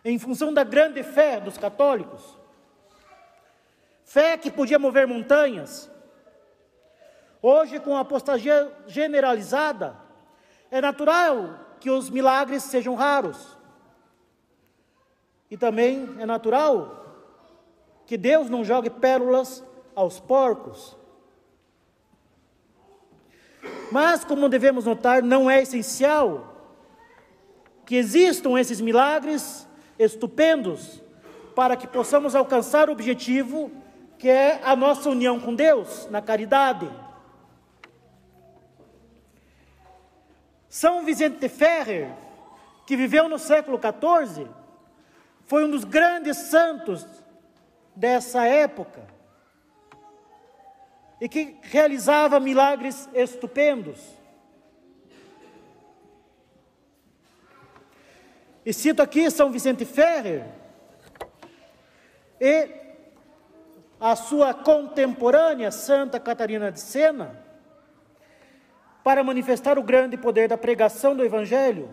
em 0.04 0.18
função 0.18 0.52
da 0.52 0.62
grande 0.62 1.02
fé 1.02 1.40
dos 1.40 1.58
católicos. 1.58 2.38
Fé 4.04 4.36
que 4.36 4.50
podia 4.50 4.78
mover 4.78 5.06
montanhas, 5.06 5.90
Hoje, 7.40 7.78
com 7.78 7.96
a 7.96 8.00
apostasia 8.00 8.72
generalizada, 8.86 9.96
é 10.70 10.80
natural 10.80 11.60
que 11.78 11.88
os 11.88 12.10
milagres 12.10 12.64
sejam 12.64 12.96
raros. 12.96 13.56
E 15.48 15.56
também 15.56 16.16
é 16.18 16.26
natural 16.26 17.06
que 18.06 18.16
Deus 18.16 18.50
não 18.50 18.64
jogue 18.64 18.90
pérolas 18.90 19.62
aos 19.94 20.18
porcos. 20.18 20.96
Mas, 23.90 24.24
como 24.24 24.48
devemos 24.48 24.84
notar, 24.84 25.22
não 25.22 25.50
é 25.50 25.62
essencial 25.62 26.54
que 27.86 27.96
existam 27.96 28.58
esses 28.58 28.80
milagres 28.80 29.66
estupendos 29.98 31.02
para 31.54 31.76
que 31.76 31.86
possamos 31.86 32.34
alcançar 32.34 32.88
o 32.88 32.92
objetivo 32.92 33.72
que 34.18 34.28
é 34.28 34.60
a 34.64 34.76
nossa 34.76 35.08
união 35.08 35.40
com 35.40 35.54
Deus 35.54 36.08
na 36.10 36.20
caridade. 36.20 36.90
São 40.68 41.04
Vicente 41.04 41.38
de 41.38 41.48
Ferrer, 41.48 42.10
que 42.86 42.96
viveu 42.96 43.28
no 43.28 43.38
século 43.38 43.78
XIV, 43.78 44.46
foi 45.46 45.64
um 45.64 45.70
dos 45.70 45.84
grandes 45.84 46.36
santos 46.36 47.06
dessa 47.96 48.44
época 48.44 49.17
e 51.20 51.28
que 51.28 51.56
realizava 51.62 52.38
milagres 52.38 53.08
estupendos. 53.12 53.98
E 58.64 58.72
cito 58.72 59.02
aqui 59.02 59.30
São 59.30 59.50
Vicente 59.50 59.84
Ferrer 59.84 60.44
e 62.40 62.68
a 64.00 64.14
sua 64.14 64.54
contemporânea 64.54 65.70
Santa 65.70 66.20
Catarina 66.20 66.70
de 66.70 66.80
Sena, 66.80 67.44
para 69.02 69.24
manifestar 69.24 69.78
o 69.78 69.82
grande 69.82 70.16
poder 70.16 70.48
da 70.48 70.58
pregação 70.58 71.16
do 71.16 71.24
Evangelho 71.24 71.90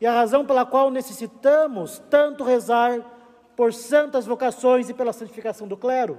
e 0.00 0.06
a 0.06 0.12
razão 0.12 0.44
pela 0.44 0.66
qual 0.66 0.90
necessitamos 0.90 2.02
tanto 2.10 2.44
rezar 2.44 3.00
por 3.54 3.72
santas 3.72 4.26
vocações 4.26 4.90
e 4.90 4.94
pela 4.94 5.12
santificação 5.12 5.66
do 5.66 5.76
clero. 5.76 6.18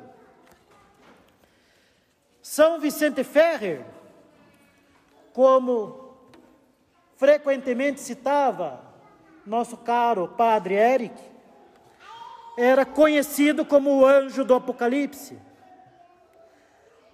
São 2.49 2.79
Vicente 2.79 3.25
Ferrer, 3.25 3.85
como 5.33 6.15
frequentemente 7.17 7.99
citava 7.99 8.81
nosso 9.45 9.75
caro 9.75 10.29
padre 10.29 10.75
Eric, 10.75 11.21
era 12.57 12.85
conhecido 12.85 13.65
como 13.65 13.97
o 13.97 14.05
anjo 14.05 14.45
do 14.45 14.55
Apocalipse, 14.55 15.37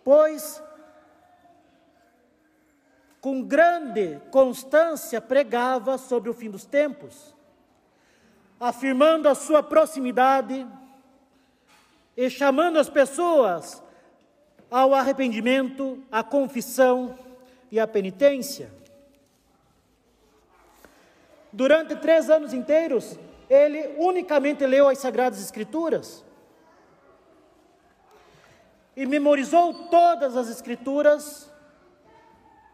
pois 0.03 0.61
com 3.19 3.41
grande 3.41 4.21
constância 4.29 5.19
pregava 5.19 5.97
sobre 5.97 6.29
o 6.29 6.33
fim 6.35 6.51
dos 6.51 6.63
tempos, 6.63 7.35
afirmando 8.59 9.27
a 9.27 9.33
sua 9.33 9.63
proximidade 9.63 10.67
e 12.15 12.29
chamando 12.29 12.77
as 12.77 12.87
pessoas 12.87 13.83
ao 14.73 14.95
arrependimento, 14.95 16.03
à 16.11 16.23
confissão 16.23 17.15
e 17.71 17.79
à 17.79 17.85
penitência. 17.85 18.73
Durante 21.51 21.95
três 21.95 22.27
anos 22.27 22.55
inteiros, 22.55 23.15
ele 23.47 23.93
unicamente 23.99 24.65
leu 24.65 24.89
as 24.89 24.97
Sagradas 24.97 25.39
Escrituras 25.39 26.25
e 28.97 29.05
memorizou 29.05 29.75
todas 29.89 30.35
as 30.35 30.49
Escrituras 30.49 31.47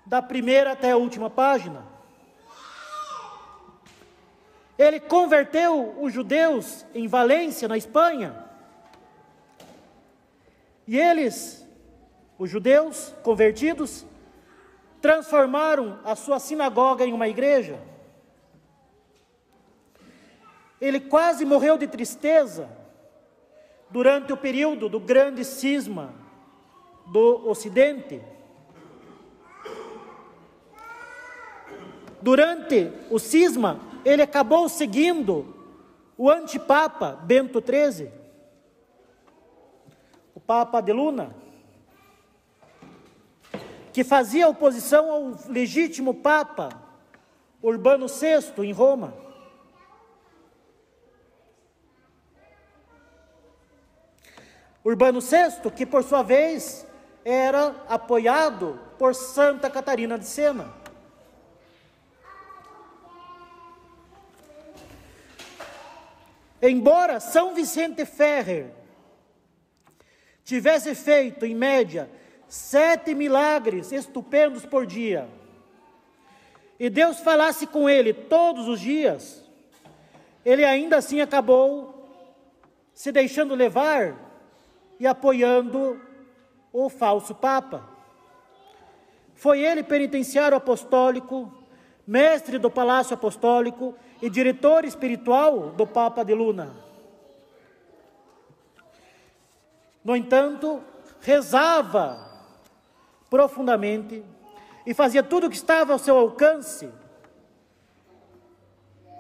da 0.06 0.22
primeira 0.22 0.72
até 0.72 0.92
a 0.92 0.98
última 0.98 1.30
página. 1.30 1.86
Ele 4.78 5.02
converteu 5.02 5.98
os 6.00 6.14
judeus 6.14 6.86
em 6.96 7.10
Valência, 7.10 7.68
na 7.68 7.76
Espanha. 7.76 8.46
E 10.88 10.98
eles, 10.98 11.68
os 12.40 12.50
judeus 12.50 13.14
convertidos, 13.22 14.06
transformaram 15.02 16.00
a 16.06 16.16
sua 16.16 16.40
sinagoga 16.40 17.06
em 17.06 17.12
uma 17.12 17.28
igreja. 17.28 17.78
Ele 20.80 21.02
quase 21.02 21.44
morreu 21.44 21.78
de 21.78 21.86
tristeza 21.86 22.70
durante 23.90 24.32
o 24.32 24.38
período 24.38 24.88
do 24.88 25.02
grande 25.02 25.44
cisma 25.44 26.14
do 27.08 27.50
Ocidente. 27.50 28.22
Durante 32.22 32.92
o 33.10 33.20
cisma, 33.20 33.82
ele 34.06 34.22
acabou 34.22 34.70
seguindo 34.70 35.54
o 36.18 36.30
antipapa 36.30 37.12
Bento 37.24 37.62
XIII, 37.62 38.10
o 40.34 40.40
Papa 40.40 40.80
de 40.82 40.94
Luna, 40.94 41.36
que 43.92 44.04
fazia 44.04 44.48
oposição 44.48 45.12
ao 45.12 45.38
legítimo 45.48 46.14
Papa 46.14 46.70
Urbano 47.62 48.08
VI 48.08 48.64
em 48.64 48.72
Roma. 48.72 49.14
Urbano 54.84 55.20
VI, 55.20 55.70
que 55.76 55.86
por 55.86 56.04
sua 56.04 56.24
vez 56.24 56.88
era 57.26 57.76
apoiado 57.88 58.80
por 58.98 59.14
Santa 59.14 59.70
Catarina 59.70 60.18
de 60.18 60.26
Sena. 60.26 60.74
Embora 66.62 67.20
São 67.20 67.54
Vicente 67.54 68.06
Ferrer 68.06 68.72
tivesse 70.44 70.96
feito, 70.96 71.46
em 71.46 71.56
média, 71.56 72.10
sete 72.50 73.16
milagres 73.16 73.92
estupendos 73.92 74.66
por 74.66 74.86
dia, 74.86 75.30
e 76.80 76.90
Deus 76.90 77.20
falasse 77.20 77.68
com 77.68 77.90
ele 77.90 78.14
todos 78.14 78.68
os 78.68 78.80
dias, 78.80 79.44
ele 80.44 80.66
ainda 80.66 80.98
assim 80.98 81.22
acabou 81.22 82.08
se 82.94 83.12
deixando 83.12 83.54
levar 83.54 84.16
e 85.00 85.06
apoiando 85.06 86.02
o 86.72 86.90
falso 86.90 87.36
Papa. 87.36 87.88
Foi 89.36 89.62
ele 89.62 89.84
penitenciário 89.84 90.58
apostólico, 90.58 91.54
mestre 92.06 92.58
do 92.58 92.70
Palácio 92.70 93.14
Apostólico 93.14 93.96
e 94.22 94.30
diretor 94.30 94.84
espiritual 94.84 95.70
do 95.72 95.86
Papa 95.86 96.24
de 96.24 96.34
Luna. 96.34 96.76
No 100.04 100.16
entanto, 100.16 100.82
rezava 101.22 102.29
profundamente 103.30 104.24
e 104.86 104.94
fazia 104.94 105.22
tudo 105.22 105.48
o 105.48 105.50
que 105.50 105.56
estava 105.56 105.94
ao 105.94 106.00
seu 106.00 106.18
alcance 106.18 106.90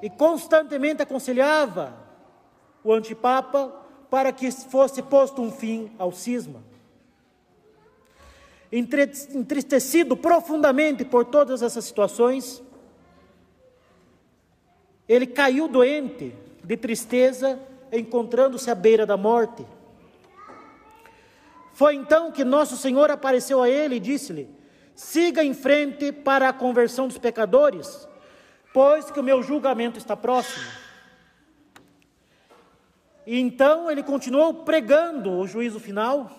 e 0.01 0.09
constantemente 0.09 1.01
aconselhava 1.01 1.93
o 2.83 2.93
antipapa 2.93 3.73
para 4.09 4.31
que 4.31 4.49
fosse 4.51 5.01
posto 5.01 5.41
um 5.41 5.51
fim 5.51 5.91
ao 5.97 6.11
cisma. 6.11 6.63
Entristecido 8.71 10.15
profundamente 10.15 11.03
por 11.03 11.25
todas 11.25 11.61
essas 11.61 11.85
situações, 11.85 12.63
ele 15.07 15.25
caiu 15.25 15.67
doente 15.67 16.35
de 16.63 16.77
tristeza, 16.77 17.59
encontrando-se 17.91 18.69
à 18.69 18.75
beira 18.75 19.05
da 19.05 19.17
morte. 19.17 19.65
Foi 21.79 21.95
então 21.95 22.29
que 22.29 22.43
Nosso 22.43 22.75
Senhor 22.75 23.09
apareceu 23.09 23.63
a 23.63 23.69
ele 23.69 23.95
e 23.95 23.99
disse-lhe: 24.01 24.49
Siga 24.93 25.41
em 25.41 25.53
frente 25.53 26.11
para 26.11 26.49
a 26.49 26.51
conversão 26.51 27.07
dos 27.07 27.17
pecadores, 27.17 28.05
pois 28.73 29.09
que 29.09 29.17
o 29.17 29.23
meu 29.23 29.41
julgamento 29.41 29.97
está 29.97 30.13
próximo. 30.13 30.65
E 33.25 33.39
então 33.39 33.89
ele 33.89 34.03
continuou 34.03 34.65
pregando 34.65 35.31
o 35.31 35.47
juízo 35.47 35.79
final 35.79 36.29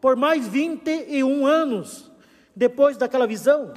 por 0.00 0.14
mais 0.14 0.46
21 0.46 1.44
anos 1.44 2.08
depois 2.54 2.96
daquela 2.96 3.26
visão, 3.26 3.74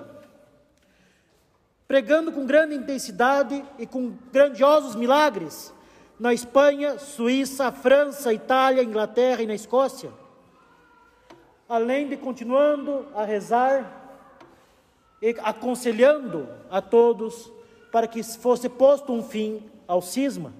pregando 1.88 2.32
com 2.32 2.46
grande 2.46 2.76
intensidade 2.76 3.66
e 3.80 3.88
com 3.88 4.16
grandiosos 4.32 4.94
milagres 4.94 5.74
na 6.20 6.36
Espanha, 6.36 7.00
Suíça, 7.00 7.72
França, 7.72 8.32
Itália, 8.32 8.84
Inglaterra 8.84 9.42
e 9.42 9.48
na 9.48 9.56
Escócia 9.56 10.22
além 11.68 12.08
de 12.08 12.18
continuando 12.18 13.08
a 13.16 13.24
rezar 13.24 14.02
e 15.22 15.36
aconselhando 15.40 16.48
a 16.70 16.82
todos 16.82 17.52
para 17.92 18.08
que 18.08 18.22
fosse 18.24 18.68
posto 18.68 19.14
um 19.14 19.24
fim 19.24 19.64
ao 19.88 20.02
cisma. 20.02 20.54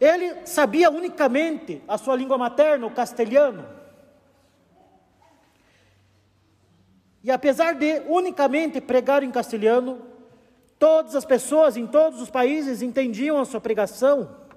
Ele 0.00 0.46
sabia 0.46 0.90
unicamente 0.90 1.82
a 1.88 1.98
sua 1.98 2.14
língua 2.14 2.38
materna, 2.38 2.86
o 2.86 2.90
castelhano. 2.90 3.66
E 7.22 7.30
apesar 7.30 7.74
de 7.74 8.00
unicamente 8.06 8.80
pregar 8.80 9.22
em 9.22 9.30
castelhano, 9.30 10.00
todas 10.78 11.16
as 11.16 11.24
pessoas 11.24 11.76
em 11.76 11.86
todos 11.86 12.22
os 12.22 12.30
países 12.30 12.80
entendiam 12.80 13.40
a 13.40 13.44
sua 13.44 13.60
pregação 13.60 14.47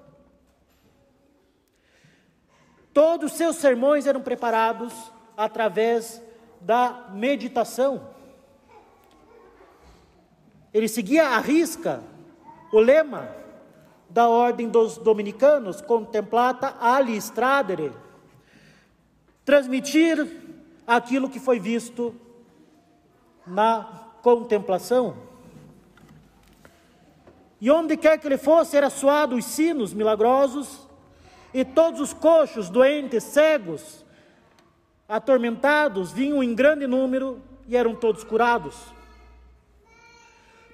Todos 2.92 3.32
os 3.32 3.38
seus 3.38 3.56
sermões 3.56 4.06
eram 4.06 4.20
preparados 4.20 4.92
através 5.36 6.22
da 6.60 7.08
meditação. 7.12 8.08
Ele 10.72 10.88
seguia 10.88 11.28
à 11.28 11.38
risca 11.38 12.02
o 12.72 12.78
lema 12.78 13.28
da 14.08 14.28
ordem 14.28 14.68
dos 14.68 14.98
dominicanos, 14.98 15.80
contemplata 15.80 16.76
ali 16.80 17.16
stradere, 17.16 17.92
transmitir 19.44 20.26
aquilo 20.86 21.30
que 21.30 21.40
foi 21.40 21.58
visto 21.58 22.14
na 23.46 23.84
contemplação. 24.22 25.16
E 27.60 27.70
onde 27.70 27.96
quer 27.96 28.18
que 28.18 28.26
ele 28.26 28.36
fosse, 28.36 28.76
era 28.76 28.90
suado 28.90 29.36
os 29.36 29.44
sinos 29.44 29.94
milagrosos 29.94 30.81
e 31.52 31.64
todos 31.64 32.00
os 32.00 32.12
coxos, 32.12 32.68
doentes, 32.68 33.22
cegos, 33.24 34.04
atormentados, 35.08 36.12
vinham 36.12 36.42
em 36.42 36.54
grande 36.54 36.86
número 36.86 37.40
e 37.68 37.76
eram 37.76 37.94
todos 37.94 38.24
curados. 38.24 38.76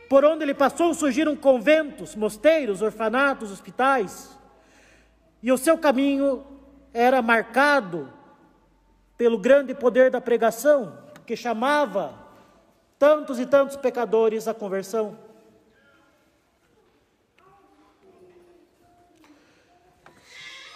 Por 0.09 0.25
onde 0.25 0.45
ele 0.45 0.55
passou 0.55 0.95
surgiram 0.95 1.37
conventos, 1.37 2.15
mosteiros, 2.15 2.81
orfanatos, 2.81 3.51
hospitais, 3.51 4.39
e 5.43 5.53
o 5.53 5.59
seu 5.59 5.77
caminho 5.77 6.45
era 6.95 7.21
marcado 7.21 8.09
pelo 9.17 9.37
grande 9.39 9.75
poder 9.75 10.11
da 10.11 10.21
pregação, 10.21 10.97
que 11.27 11.37
chamava 11.37 12.15
tantos 12.99 13.39
e 13.39 13.47
tantos 13.47 13.77
pecadores 13.77 14.49
à 14.49 14.55
conversão. 14.55 15.28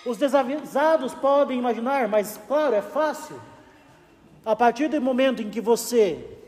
Os 0.05 0.17
desavisados 0.17 1.15
podem 1.15 1.59
imaginar, 1.59 2.09
mas 2.09 2.41
claro, 2.49 2.75
é 2.75 2.83
fácil. 2.83 3.41
A 4.45 4.57
partir 4.57 4.89
do 4.89 5.01
momento 5.01 5.41
em 5.41 5.51
que 5.51 5.61
você 5.61 6.39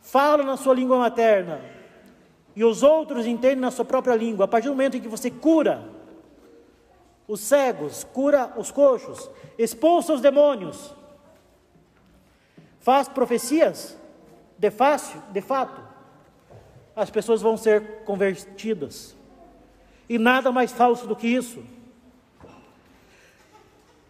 fala 0.00 0.44
na 0.44 0.56
sua 0.56 0.74
língua 0.74 0.98
materna 0.98 1.60
e 2.54 2.64
os 2.64 2.84
outros 2.84 3.26
entendem 3.26 3.56
na 3.56 3.72
sua 3.72 3.84
própria 3.84 4.14
língua, 4.14 4.44
a 4.44 4.48
partir 4.48 4.68
do 4.68 4.74
momento 4.74 4.96
em 4.96 5.00
que 5.00 5.08
você 5.08 5.30
cura 5.30 5.84
os 7.26 7.40
cegos, 7.40 8.04
cura 8.04 8.52
os 8.56 8.70
coxos, 8.70 9.28
expulsa 9.58 10.12
os 10.12 10.20
demônios, 10.20 10.94
faz 12.78 13.08
profecias, 13.08 13.98
de 14.56 14.70
fácil, 14.70 15.20
de 15.32 15.40
fato, 15.40 15.82
as 16.94 17.10
pessoas 17.10 17.42
vão 17.42 17.56
ser 17.56 18.04
convertidas. 18.04 19.15
E 20.08 20.18
nada 20.18 20.52
mais 20.52 20.72
falso 20.72 21.06
do 21.06 21.16
que 21.16 21.26
isso. 21.26 21.62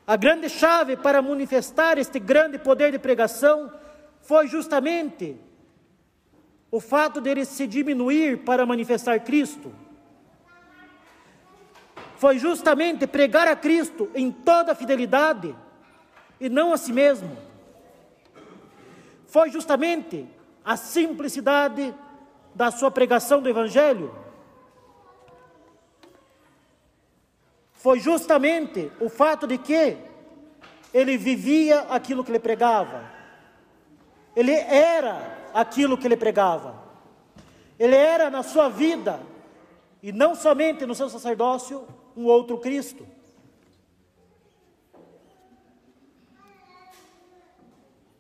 A 0.07 0.17
grande 0.17 0.49
chave 0.49 0.97
para 0.97 1.21
manifestar 1.21 1.99
este 1.99 2.21
grande 2.21 2.59
poder 2.59 2.93
de 2.93 2.99
pregação 2.99 3.73
foi 4.21 4.47
justamente 4.47 5.37
o 6.71 6.81
fato 6.81 7.21
dele 7.21 7.45
se 7.45 7.67
diminuir 7.67 8.45
para 8.45 8.65
manifestar 8.65 9.19
Cristo. 9.21 9.73
Foi 12.17 12.39
justamente 12.39 13.07
pregar 13.07 13.49
a 13.49 13.57
Cristo 13.57 14.11
em 14.15 14.31
toda 14.31 14.73
a 14.73 14.75
fidelidade 14.75 15.55
e 16.41 16.49
não 16.49 16.73
a 16.73 16.77
si 16.77 16.93
mesmo. 16.93 17.37
Foi 19.27 19.51
justamente 19.51 20.27
a 20.65 20.77
simplicidade 20.77 21.95
da 22.55 22.71
sua 22.71 22.91
pregação 22.91 23.43
do 23.43 23.49
Evangelho 23.49 24.26
foi 27.77 28.01
justamente 28.01 28.91
o 29.01 29.09
fato 29.09 29.47
de 29.47 29.59
que 29.59 29.97
ele 30.93 31.17
vivia 31.17 31.81
aquilo 31.91 32.25
que 32.25 32.31
ele 32.31 32.39
pregava. 32.39 33.05
Ele 34.35 34.53
era 34.53 35.49
aquilo 35.53 35.97
que 35.97 36.07
ele 36.07 36.17
pregava. 36.17 36.83
Ele 37.79 37.95
era 37.95 38.31
na 38.31 38.43
sua 38.43 38.69
vida, 38.69 39.21
e 40.03 40.11
não 40.11 40.35
somente 40.35 40.87
no 40.87 40.95
seu 40.95 41.09
sacerdócio, 41.09 41.87
um 42.17 42.25
outro 42.25 42.59
Cristo. 42.59 43.07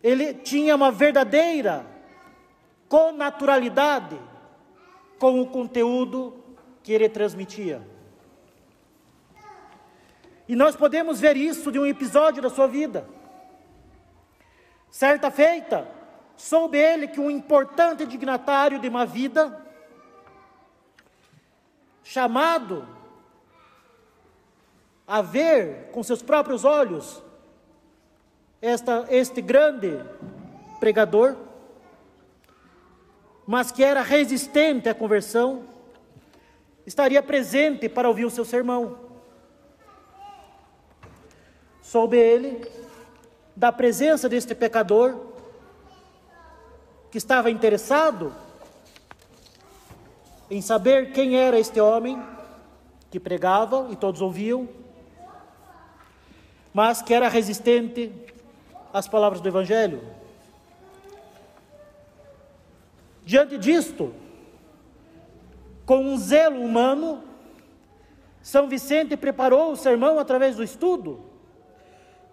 Ele 0.03 0.35
tinha 0.35 0.77
uma 0.77 0.93
verdadeira 0.93 1.87
connaturalidade 2.89 4.21
com 5.19 5.41
o 5.41 5.47
conteúdo 5.47 6.45
que 6.83 6.93
ele 6.93 7.09
transmitia. 7.09 7.96
E 10.49 10.55
nós 10.55 10.77
podemos 10.77 11.21
ver 11.21 11.37
isso 11.37 11.73
de 11.73 11.79
um 11.79 11.87
episódio 11.87 12.41
da 12.41 12.49
sua 12.49 12.67
vida. 12.67 13.07
Certa 14.91 15.31
feita, 15.31 15.89
soube 16.37 16.79
ele 16.79 17.09
que 17.09 17.21
um 17.21 17.31
importante 17.31 18.07
dignatário 18.07 18.79
de 18.79 18.89
uma 18.89 19.05
vida, 19.05 19.65
chamado 22.05 22.87
a 25.07 25.21
ver 25.21 25.91
com 25.93 26.03
seus 26.03 26.23
próprios 26.23 26.65
olhos 26.65 27.23
esta, 28.61 29.07
este 29.09 29.41
grande 29.41 30.03
pregador, 30.81 31.37
mas 33.47 33.71
que 33.71 33.85
era 33.85 34.03
resistente 34.03 34.89
à 34.89 34.95
conversão, 34.95 35.65
estaria 36.85 37.23
presente 37.23 37.89
para 37.89 38.09
ouvir 38.09 38.25
o 38.25 38.31
seu 38.31 38.45
sermão. 38.45 39.06
Soube 41.87 42.17
ele 42.17 42.69
da 43.55 43.71
presença 43.71 44.29
deste 44.29 44.57
pecador 44.57 45.15
que 47.13 47.17
estava 47.17 47.49
interessado 47.49 48.35
em 50.51 50.61
saber 50.61 51.13
quem 51.13 51.37
era 51.37 51.61
este 51.61 51.81
homem 51.81 52.21
que 53.09 53.21
pregava 53.21 53.87
e 53.91 53.95
todos 53.95 54.21
ouviam, 54.21 54.69
mas 56.75 57.01
que 57.01 57.15
era 57.15 57.29
resistente 57.29 58.13
às 58.93 59.07
palavras 59.07 59.41
do 59.41 59.49
Evangelho. 59.49 60.03
Diante 63.25 63.57
disto, 63.57 64.13
com 65.85 65.99
um 65.99 66.19
zelo 66.19 66.61
humano, 66.61 67.23
São 68.43 68.69
Vicente 68.69 69.17
preparou 69.17 69.71
o 69.71 69.77
sermão 69.77 70.19
através 70.19 70.57
do 70.57 70.65
estudo, 70.65 71.36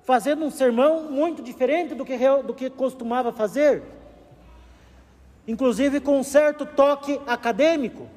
fazendo 0.04 0.46
um 0.46 0.52
sermão 0.52 1.10
muito 1.10 1.42
diferente 1.42 1.96
do 1.96 2.06
que, 2.06 2.18
do 2.46 2.54
que 2.54 2.70
costumava 2.70 3.32
fazer, 3.32 3.84
inclusive 5.48 6.00
com 6.00 6.20
um 6.20 6.24
certo 6.24 6.66
toque 6.66 7.20
acadêmico. 7.26 8.08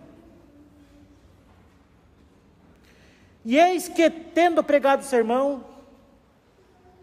E 3.45 3.57
eis 3.57 3.89
que, 3.89 4.11
tendo 4.11 4.63
pregado 4.65 5.03
o 5.03 5.07
sermão, 5.07 5.65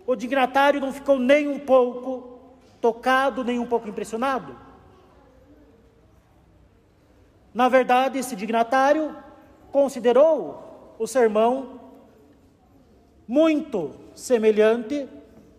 o 0.06 0.16
dignatário 0.16 0.82
não 0.82 0.92
ficou 0.92 1.18
nem 1.18 1.48
um 1.48 1.60
pouco 1.60 2.40
tocado, 2.82 3.46
nem 3.46 3.60
um 3.60 3.66
pouco 3.66 3.88
impressionado. 3.88 4.58
Na 7.54 7.70
verdade, 7.70 8.18
esse 8.18 8.36
dignatário 8.36 9.16
considerou 9.72 10.96
o 11.00 11.08
sermão 11.08 11.80
muito 13.26 14.03
semelhante 14.16 15.08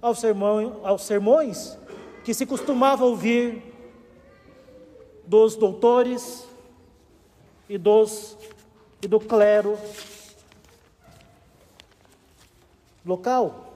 ao 0.01 0.14
sermão, 0.14 0.81
aos 0.85 1.03
sermões 1.03 1.79
que 2.25 2.33
se 2.35 2.47
costumava 2.47 3.05
ouvir 3.05 3.62
dos 5.27 5.57
doutores 5.57 6.47
e 7.69 7.79
dos 7.79 8.37
e 9.03 9.09
do 9.09 9.21
clero 9.21 9.79
local. 13.05 13.75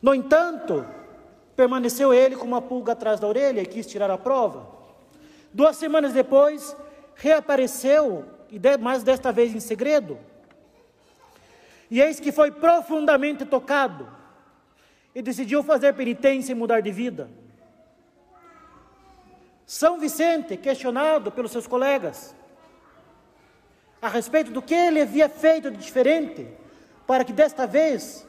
No 0.00 0.14
entanto, 0.14 0.86
permaneceu 1.56 2.14
ele 2.14 2.36
com 2.36 2.44
uma 2.44 2.62
pulga 2.62 2.92
atrás 2.92 3.18
da 3.18 3.26
orelha 3.26 3.60
e 3.60 3.66
quis 3.66 3.86
tirar 3.86 4.10
a 4.10 4.18
prova. 4.18 4.68
Duas 5.52 5.76
semanas 5.76 6.12
depois, 6.12 6.76
reapareceu, 7.14 8.24
e 8.50 8.60
mais 8.78 9.02
desta 9.02 9.32
vez 9.32 9.54
em 9.54 9.60
segredo. 9.60 10.18
E 11.90 12.00
eis 12.00 12.18
que 12.18 12.32
foi 12.32 12.50
profundamente 12.50 13.44
tocado 13.44 14.08
e 15.14 15.22
decidiu 15.22 15.62
fazer 15.62 15.92
penitência 15.94 16.52
e 16.52 16.54
mudar 16.54 16.80
de 16.80 16.90
vida. 16.90 17.30
São 19.66 19.98
Vicente, 19.98 20.56
questionado 20.56 21.30
pelos 21.30 21.52
seus 21.52 21.66
colegas 21.66 22.34
a 24.04 24.08
respeito 24.08 24.50
do 24.50 24.60
que 24.60 24.74
ele 24.74 25.00
havia 25.00 25.30
feito 25.30 25.70
de 25.70 25.78
diferente, 25.78 26.46
para 27.06 27.24
que 27.24 27.32
desta 27.32 27.66
vez 27.66 28.26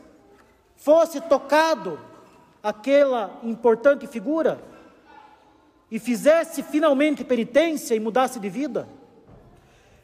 fosse 0.78 1.20
tocado 1.20 2.00
aquela 2.64 3.40
importante 3.44 4.08
figura 4.08 4.58
e 5.92 6.00
fizesse 6.00 6.64
finalmente 6.64 7.26
penitência 7.26 7.94
e 7.94 8.00
mudasse 8.00 8.40
de 8.40 8.50
vida? 8.50 8.88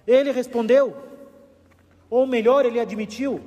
Ele 0.06 0.32
respondeu, 0.34 1.11
ou 2.12 2.28
melhor, 2.28 2.66
ele 2.66 2.80
admitiu. 2.80 3.42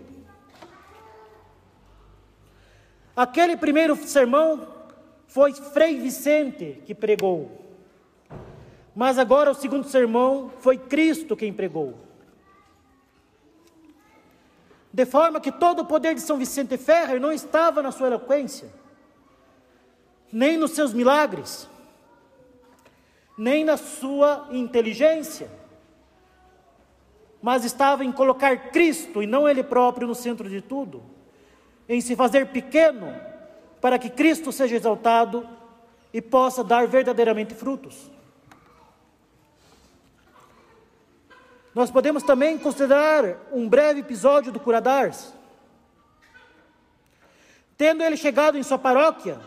Aquele 3.15 3.57
primeiro 3.59 3.95
sermão 3.95 4.67
foi 5.29 5.53
Frei 5.53 5.99
Vicente 5.99 6.83
que 6.87 6.95
pregou, 6.95 7.63
mas 8.97 9.19
agora 9.19 9.51
o 9.51 9.55
segundo 9.55 9.87
sermão 9.87 10.51
foi 10.61 10.79
Cristo 10.79 11.37
quem 11.37 11.53
pregou. 11.53 11.95
De 14.93 15.05
forma 15.05 15.41
que 15.41 15.53
todo 15.53 15.81
o 15.81 15.85
poder 15.85 16.15
de 16.15 16.21
São 16.21 16.39
Vicente 16.39 16.79
Ferrer 16.79 17.21
não 17.21 17.33
estava 17.33 17.83
na 17.83 17.93
sua 17.93 18.07
eloquência, 18.07 18.73
nem 20.33 20.57
nos 20.57 20.71
seus 20.71 20.93
milagres, 20.93 21.69
nem 23.37 23.65
na 23.65 23.77
sua 23.77 24.49
inteligência, 24.51 25.51
mas 27.45 27.63
estava 27.63 28.03
em 28.03 28.11
colocar 28.11 28.71
Cristo 28.71 29.23
e 29.23 29.27
não 29.27 29.47
Ele 29.47 29.63
próprio 29.63 30.09
no 30.09 30.15
centro 30.15 30.49
de 30.49 30.63
tudo, 30.63 31.03
em 31.87 32.01
se 32.01 32.17
fazer 32.17 32.47
pequeno 32.47 33.15
para 33.83 33.99
que 33.99 34.09
Cristo 34.09 34.51
seja 34.51 34.75
exaltado 34.75 35.47
e 36.11 36.23
possa 36.23 36.65
dar 36.65 36.89
verdadeiramente 36.89 37.55
frutos. 37.55 38.11
Nós 41.75 41.91
podemos 41.91 42.23
também 42.23 42.57
considerar 42.57 43.37
um 43.53 43.69
breve 43.69 44.01
episódio 44.01 44.51
do 44.51 44.59
Curadars. 44.59 45.35
Tendo 47.77 48.03
ele 48.03 48.17
chegado 48.17 48.57
em 48.57 48.63
sua 48.63 48.79
paróquia, 48.79 49.39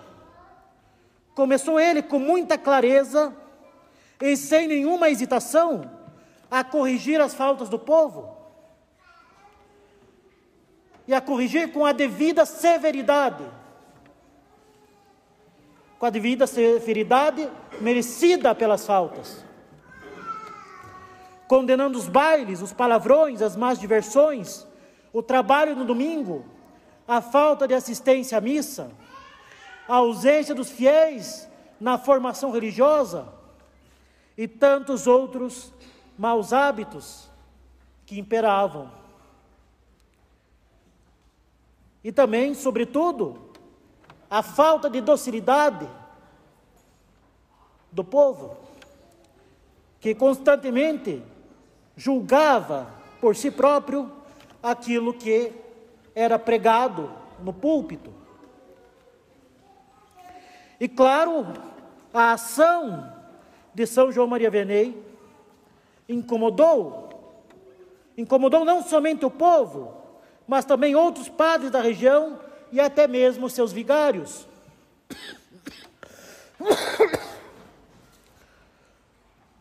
começou 1.34 1.80
ele 1.80 2.04
com 2.04 2.20
muita 2.20 2.60
clareza 2.60 3.36
e 4.22 4.38
sem 4.38 4.68
nenhuma 4.68 5.10
hesitação 5.10 5.97
a 6.50 6.64
corrigir 6.64 7.20
as 7.20 7.34
faltas 7.34 7.70
do 7.70 7.78
povo? 7.78 8.36
E 11.08 11.14
a 11.14 11.22
corrigir 11.22 11.72
com 11.72 11.86
a 11.86 11.92
devida 11.92 12.46
severidade, 12.46 13.46
com 15.98 16.06
a 16.06 16.10
devida 16.10 16.46
severidade 16.46 17.50
merecida 17.80 18.54
pelas 18.54 18.86
faltas, 18.86 19.44
condenando 21.48 21.98
os 21.98 22.08
bailes, 22.08 22.62
os 22.62 22.74
palavrões, 22.74 23.42
as 23.42 23.56
más 23.56 23.80
diversões, 23.80 24.68
o 25.14 25.24
trabalho 25.24 25.76
no 25.76 25.86
domingo, 25.86 26.46
a 27.08 27.22
falta 27.22 27.68
de 27.68 27.74
assistência 27.74 28.38
à 28.38 28.42
missa, 28.42 28.92
a 29.88 29.96
ausência 29.96 30.54
dos 30.54 30.70
fiéis 30.70 31.48
na 31.80 31.98
formação 31.98 32.52
religiosa 32.52 33.30
e 34.38 34.48
tantos 34.48 35.08
outros 35.08 35.74
maus 36.18 36.52
hábitos 36.52 37.30
que 38.06 38.20
imperavam. 38.20 38.90
E 42.04 42.12
também, 42.12 42.54
sobretudo, 42.54 43.52
a 44.30 44.42
falta 44.42 44.90
de 44.90 45.02
docilidade 45.02 45.88
do 47.92 48.04
povo, 48.04 48.58
que 50.00 50.16
constantemente 50.16 51.24
julgava 51.96 52.88
por 53.20 53.36
si 53.36 53.52
próprio 53.52 54.12
aquilo 54.62 55.14
que 55.14 55.52
era 56.16 56.38
pregado 56.38 57.12
no 57.40 57.54
púlpito. 57.54 58.14
E 60.80 60.88
claro, 60.88 61.46
a 62.14 62.34
ação 62.34 63.12
de 63.74 63.86
São 63.86 64.12
João 64.12 64.28
Maria 64.28 64.50
Vianney 64.50 65.07
incomodou, 66.08 67.44
incomodou 68.18 68.64
não 68.64 68.82
somente 68.84 69.26
o 69.26 69.32
povo, 69.32 69.94
mas 70.48 70.66
também 70.66 70.96
outros 70.96 71.28
padres 71.30 71.70
da 71.72 71.82
região 71.82 72.40
e 72.72 72.80
até 72.80 73.08
mesmo 73.08 73.50
seus 73.50 73.72
vigários. 73.72 74.48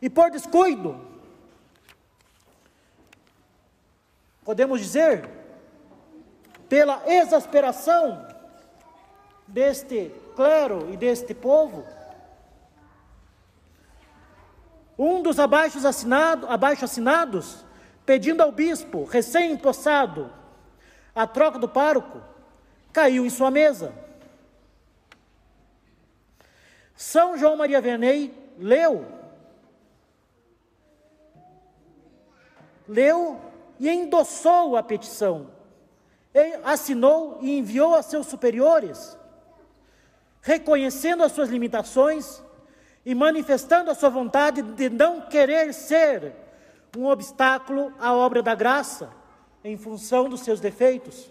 E 0.01 0.11
por 0.11 0.31
descuido, 0.31 1.01
podemos 4.45 4.81
dizer, 4.81 5.29
pela 6.69 7.03
exasperação 7.11 8.27
deste 9.47 10.13
clero 10.37 10.93
e 10.93 10.97
deste 10.97 11.35
povo, 11.35 11.85
um 14.99 15.23
dos 15.23 15.39
abaixo, 15.39 15.87
assinado, 15.87 16.47
abaixo 16.49 16.85
assinados, 16.85 17.65
pedindo 18.05 18.43
ao 18.43 18.53
bispo, 18.53 19.05
recém-empossado, 19.05 20.33
a 21.15 21.27
troca 21.27 21.59
do 21.59 21.69
pároco, 21.69 22.23
caiu 22.93 23.27
em 23.27 23.31
sua 23.31 23.51
mesa. 23.51 23.93
São 26.95 27.37
João 27.37 27.57
Maria 27.57 27.81
Vianney 27.81 28.33
leu, 28.59 29.05
leu 32.89 33.39
e 33.79 33.91
endossou 33.91 34.77
a 34.77 34.83
petição, 34.83 35.51
assinou 36.65 37.39
e 37.43 37.59
enviou 37.59 37.95
a 37.95 38.03
seus 38.03 38.27
superiores, 38.27 39.19
reconhecendo 40.41 41.23
as 41.23 41.33
suas 41.33 41.51
limitações 41.51 42.43
e 43.07 43.15
manifestando 43.15 43.89
a 43.89 43.95
sua 43.95 44.09
vontade 44.09 44.61
de 44.61 44.91
não 44.91 45.21
querer 45.21 45.73
ser 45.73 46.33
um 46.99 47.07
obstáculo 47.07 47.95
à 48.01 48.13
obra 48.13 48.43
da 48.43 48.53
graça 48.53 49.09
em 49.63 49.79
função 49.79 50.29
dos 50.29 50.41
seus 50.41 50.59
defeitos. 50.59 51.31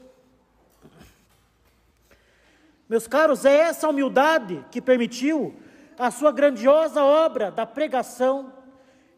Meus 2.87 3.07
caros, 3.07 3.43
é 3.43 3.53
essa 3.53 3.89
humildade 3.89 4.63
que 4.71 4.81
permitiu 4.81 5.53
a 5.99 6.09
sua 6.09 6.31
grandiosa 6.31 7.03
obra 7.03 7.51
da 7.51 7.65
pregação 7.65 8.53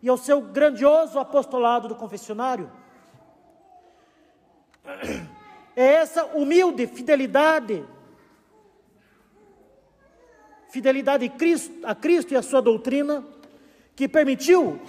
e 0.02 0.10
ao 0.10 0.18
seu 0.18 0.42
grandioso 0.42 1.20
apostolado 1.20 1.88
do 1.88 1.96
confessionário. 1.96 2.72
É 5.76 5.94
essa 5.94 6.26
humilde 6.26 6.88
fidelidade, 6.88 7.86
fidelidade 10.78 11.32
a 11.84 11.96
Cristo, 11.96 12.34
e 12.36 12.38
a 12.38 12.42
sua 12.44 12.62
doutrina, 12.62 13.26
que 13.96 14.08
permitiu 14.08 14.80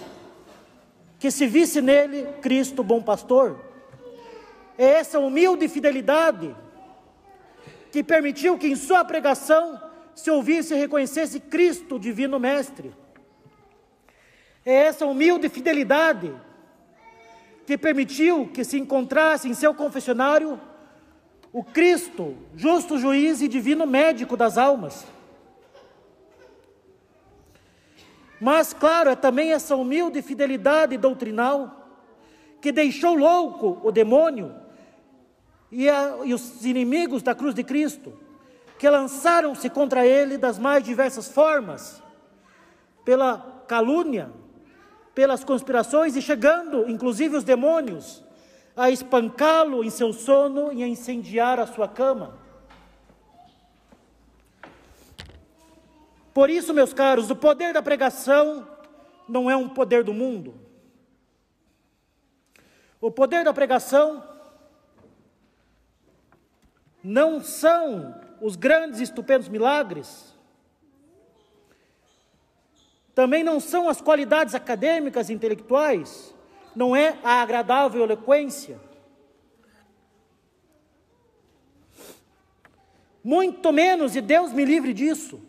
que 1.17 1.31
se 1.31 1.47
visse 1.47 1.81
nele 1.81 2.27
Cristo, 2.43 2.83
bom 2.83 3.01
pastor. 3.01 3.59
É 4.77 4.85
essa 4.85 5.17
humilde 5.17 5.67
fidelidade 5.67 6.55
que 7.91 8.03
permitiu 8.03 8.55
que 8.55 8.67
em 8.67 8.75
sua 8.75 9.03
pregação 9.03 9.81
se 10.13 10.29
ouvisse 10.29 10.75
e 10.75 10.77
reconhecesse 10.77 11.39
Cristo, 11.39 11.97
divino 11.97 12.39
Mestre. 12.39 12.93
É 14.63 14.73
essa 14.73 15.07
humilde 15.07 15.49
fidelidade 15.49 16.31
que 17.65 17.79
permitiu 17.79 18.47
que 18.53 18.63
se 18.63 18.77
encontrasse 18.77 19.49
em 19.49 19.55
seu 19.55 19.73
confessionário 19.73 20.61
o 21.51 21.63
Cristo, 21.63 22.37
justo 22.55 22.99
juiz 22.99 23.41
e 23.41 23.47
divino 23.47 23.87
médico 23.87 24.37
das 24.37 24.55
almas. 24.55 25.03
Mas, 28.39 28.73
claro, 28.73 29.09
é 29.09 29.15
também 29.15 29.51
essa 29.51 29.75
humilde 29.75 30.21
fidelidade 30.21 30.97
doutrinal 30.97 31.75
que 32.61 32.71
deixou 32.71 33.15
louco 33.15 33.79
o 33.83 33.91
demônio 33.91 34.55
e, 35.71 35.89
a, 35.89 36.19
e 36.23 36.33
os 36.33 36.65
inimigos 36.65 37.21
da 37.21 37.35
cruz 37.35 37.53
de 37.53 37.63
Cristo, 37.63 38.17
que 38.77 38.89
lançaram-se 38.89 39.69
contra 39.69 40.05
ele 40.05 40.37
das 40.37 40.57
mais 40.57 40.83
diversas 40.83 41.29
formas, 41.29 42.01
pela 43.03 43.63
calúnia, 43.67 44.31
pelas 45.13 45.43
conspirações 45.43 46.15
e 46.15 46.21
chegando, 46.21 46.89
inclusive 46.89 47.35
os 47.35 47.43
demônios, 47.43 48.23
a 48.75 48.89
espancá-lo 48.89 49.83
em 49.83 49.89
seu 49.89 50.13
sono 50.13 50.71
e 50.71 50.81
a 50.81 50.87
incendiar 50.87 51.59
a 51.59 51.67
sua 51.67 51.87
cama. 51.87 52.37
Por 56.33 56.49
isso, 56.49 56.73
meus 56.73 56.93
caros, 56.93 57.29
o 57.29 57.35
poder 57.35 57.73
da 57.73 57.81
pregação 57.81 58.67
não 59.27 59.49
é 59.49 59.55
um 59.55 59.69
poder 59.69 60.03
do 60.03 60.13
mundo. 60.13 60.59
O 63.01 63.09
poder 63.09 63.43
da 63.43 63.53
pregação 63.53 64.23
não 67.03 67.41
são 67.41 68.19
os 68.41 68.55
grandes 68.55 68.99
e 68.99 69.03
estupendos 69.03 69.47
milagres, 69.47 70.35
também 73.15 73.43
não 73.43 73.59
são 73.59 73.89
as 73.89 73.99
qualidades 73.99 74.55
acadêmicas 74.55 75.29
e 75.29 75.33
intelectuais, 75.33 76.33
não 76.75 76.95
é 76.95 77.17
a 77.23 77.41
agradável 77.41 78.03
eloquência. 78.03 78.79
Muito 83.21 83.73
menos, 83.73 84.15
e 84.15 84.21
Deus 84.21 84.53
me 84.53 84.63
livre 84.63 84.93
disso. 84.93 85.48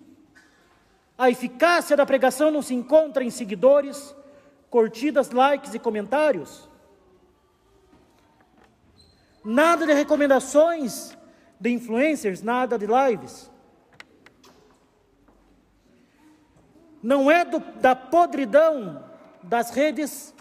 A 1.21 1.29
eficácia 1.29 1.95
da 1.95 2.07
pregação 2.07 2.51
não 2.51 2.63
se 2.63 2.73
encontra 2.73 3.23
em 3.23 3.29
seguidores, 3.29 4.17
curtidas, 4.71 5.29
likes 5.29 5.75
e 5.75 5.79
comentários. 5.79 6.67
Nada 9.45 9.87
de 9.87 9.93
recomendações 9.93 11.15
de 11.61 11.69
influencers, 11.69 12.41
nada 12.41 12.79
de 12.79 12.87
lives. 12.87 13.51
Não 17.03 17.31
é 17.31 17.45
do, 17.45 17.61
da 17.83 17.95
podridão 17.95 19.05
das 19.43 19.69
redes 19.73 20.35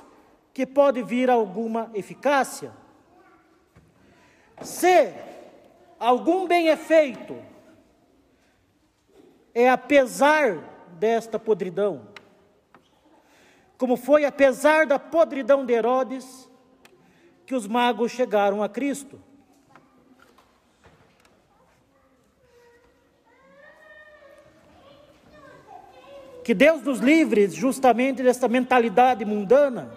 que 0.53 0.65
pode 0.65 1.03
vir 1.03 1.29
alguma 1.29 1.91
eficácia. 1.93 2.71
Se 4.61 5.13
algum 5.99 6.47
bem 6.47 6.69
é 6.69 6.77
feito, 6.77 7.35
é 9.53 9.69
apesar 9.69 10.57
desta 10.99 11.39
podridão. 11.39 12.07
Como 13.77 13.95
foi 13.95 14.25
apesar 14.25 14.85
da 14.85 14.99
podridão 14.99 15.65
de 15.65 15.73
Herodes 15.73 16.49
que 17.45 17.55
os 17.55 17.65
magos 17.65 18.11
chegaram 18.11 18.61
a 18.61 18.69
Cristo. 18.69 19.19
Que 26.43 26.53
Deus 26.53 26.81
nos 26.81 26.99
livre 26.99 27.47
justamente 27.47 28.23
dessa 28.23 28.47
mentalidade 28.47 29.23
mundana, 29.23 29.91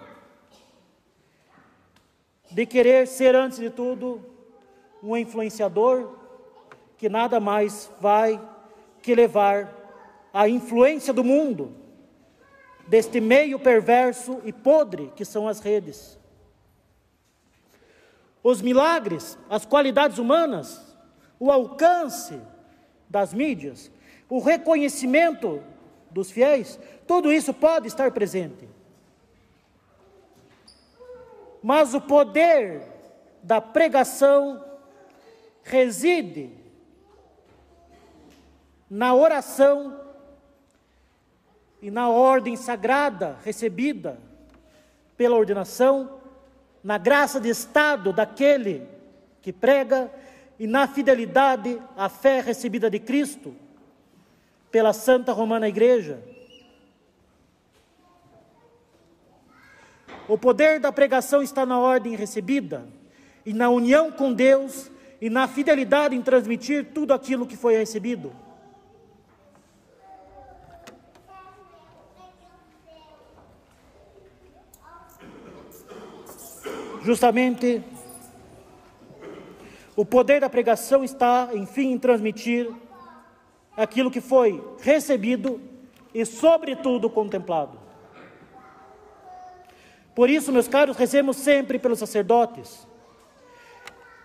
de 2.51 2.65
querer 2.65 3.07
ser, 3.07 3.35
antes 3.35 3.57
de 3.57 3.69
tudo, 3.69 4.23
um 5.01 5.17
influenciador, 5.17 6.15
que 6.97 7.09
nada 7.09 7.39
mais 7.39 7.91
vai 7.99 8.39
que 9.03 9.13
levar 9.13 9.71
a 10.33 10.47
influência 10.49 11.13
do 11.13 11.23
mundo, 11.23 11.75
deste 12.87 13.19
meio 13.19 13.59
perverso 13.59 14.41
e 14.43 14.51
podre 14.51 15.11
que 15.15 15.25
são 15.25 15.47
as 15.47 15.59
redes. 15.59 16.17
Os 18.41 18.61
milagres, 18.61 19.37
as 19.49 19.65
qualidades 19.65 20.17
humanas, 20.17 20.95
o 21.39 21.51
alcance 21.51 22.39
das 23.09 23.33
mídias, 23.33 23.91
o 24.29 24.39
reconhecimento 24.39 25.61
dos 26.09 26.31
fiéis, 26.31 26.79
tudo 27.05 27.31
isso 27.31 27.53
pode 27.53 27.87
estar 27.87 28.11
presente. 28.11 28.67
Mas 31.61 31.93
o 31.93 32.01
poder 32.01 32.81
da 33.41 33.61
pregação 33.61 34.63
reside 35.63 36.62
na 38.93 39.11
oração 39.15 39.99
e 41.81 41.89
na 41.89 42.09
ordem 42.09 42.55
sagrada 42.55 43.39
recebida 43.43 44.19
pela 45.17 45.35
ordenação, 45.35 46.19
na 46.83 46.99
graça 46.99 47.41
de 47.41 47.49
estado 47.49 48.13
daquele 48.13 48.87
que 49.41 49.51
prega 49.51 50.11
e 50.59 50.67
na 50.67 50.87
fidelidade 50.87 51.81
à 51.97 52.07
fé 52.07 52.39
recebida 52.39 52.87
de 52.87 52.99
Cristo 52.99 53.55
pela 54.69 54.93
Santa 54.93 55.31
Romana 55.31 55.67
Igreja. 55.67 56.23
O 60.27 60.37
poder 60.37 60.79
da 60.79 60.91
pregação 60.91 61.41
está 61.41 61.65
na 61.65 61.79
ordem 61.79 62.15
recebida 62.15 62.87
e 63.43 63.53
na 63.53 63.71
união 63.71 64.11
com 64.11 64.31
Deus 64.31 64.91
e 65.19 65.31
na 65.31 65.47
fidelidade 65.47 66.15
em 66.15 66.21
transmitir 66.21 66.91
tudo 66.93 67.11
aquilo 67.11 67.47
que 67.47 67.57
foi 67.57 67.75
recebido. 67.75 68.42
Justamente, 77.03 77.83
o 79.93 80.05
poder 80.05 80.39
da 80.39 80.49
pregação 80.49 81.03
está, 81.03 81.49
enfim, 81.53 81.91
em 81.91 81.99
transmitir 81.99 82.71
aquilo 83.75 84.09
que 84.09 84.21
foi 84.21 84.63
recebido 84.79 85.61
e, 86.13 86.25
sobretudo, 86.25 87.09
contemplado. 87.09 87.77
Por 90.15 90.29
isso, 90.29 90.53
meus 90.53 90.67
caros, 90.69 90.95
rezemos 90.95 91.35
sempre 91.37 91.77
pelos 91.77 91.99
sacerdotes. 91.99 92.87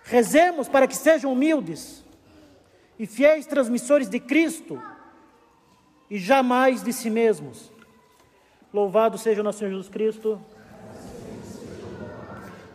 Rezemos 0.03 0.69
para 0.69 0.87
que 0.87 0.95
sejam 0.95 1.33
humildes 1.33 2.05
e 2.97 3.05
fiéis 3.05 3.45
transmissores 3.45 4.07
de 4.07 4.21
Cristo 4.21 4.81
e 6.09 6.17
jamais 6.17 6.81
de 6.81 6.93
si 6.93 7.09
mesmos. 7.09 7.71
Louvado 8.73 9.17
seja 9.17 9.41
o 9.41 9.43
nosso 9.43 9.59
Senhor 9.59 9.71
Jesus 9.71 9.89
Cristo. 9.89 10.39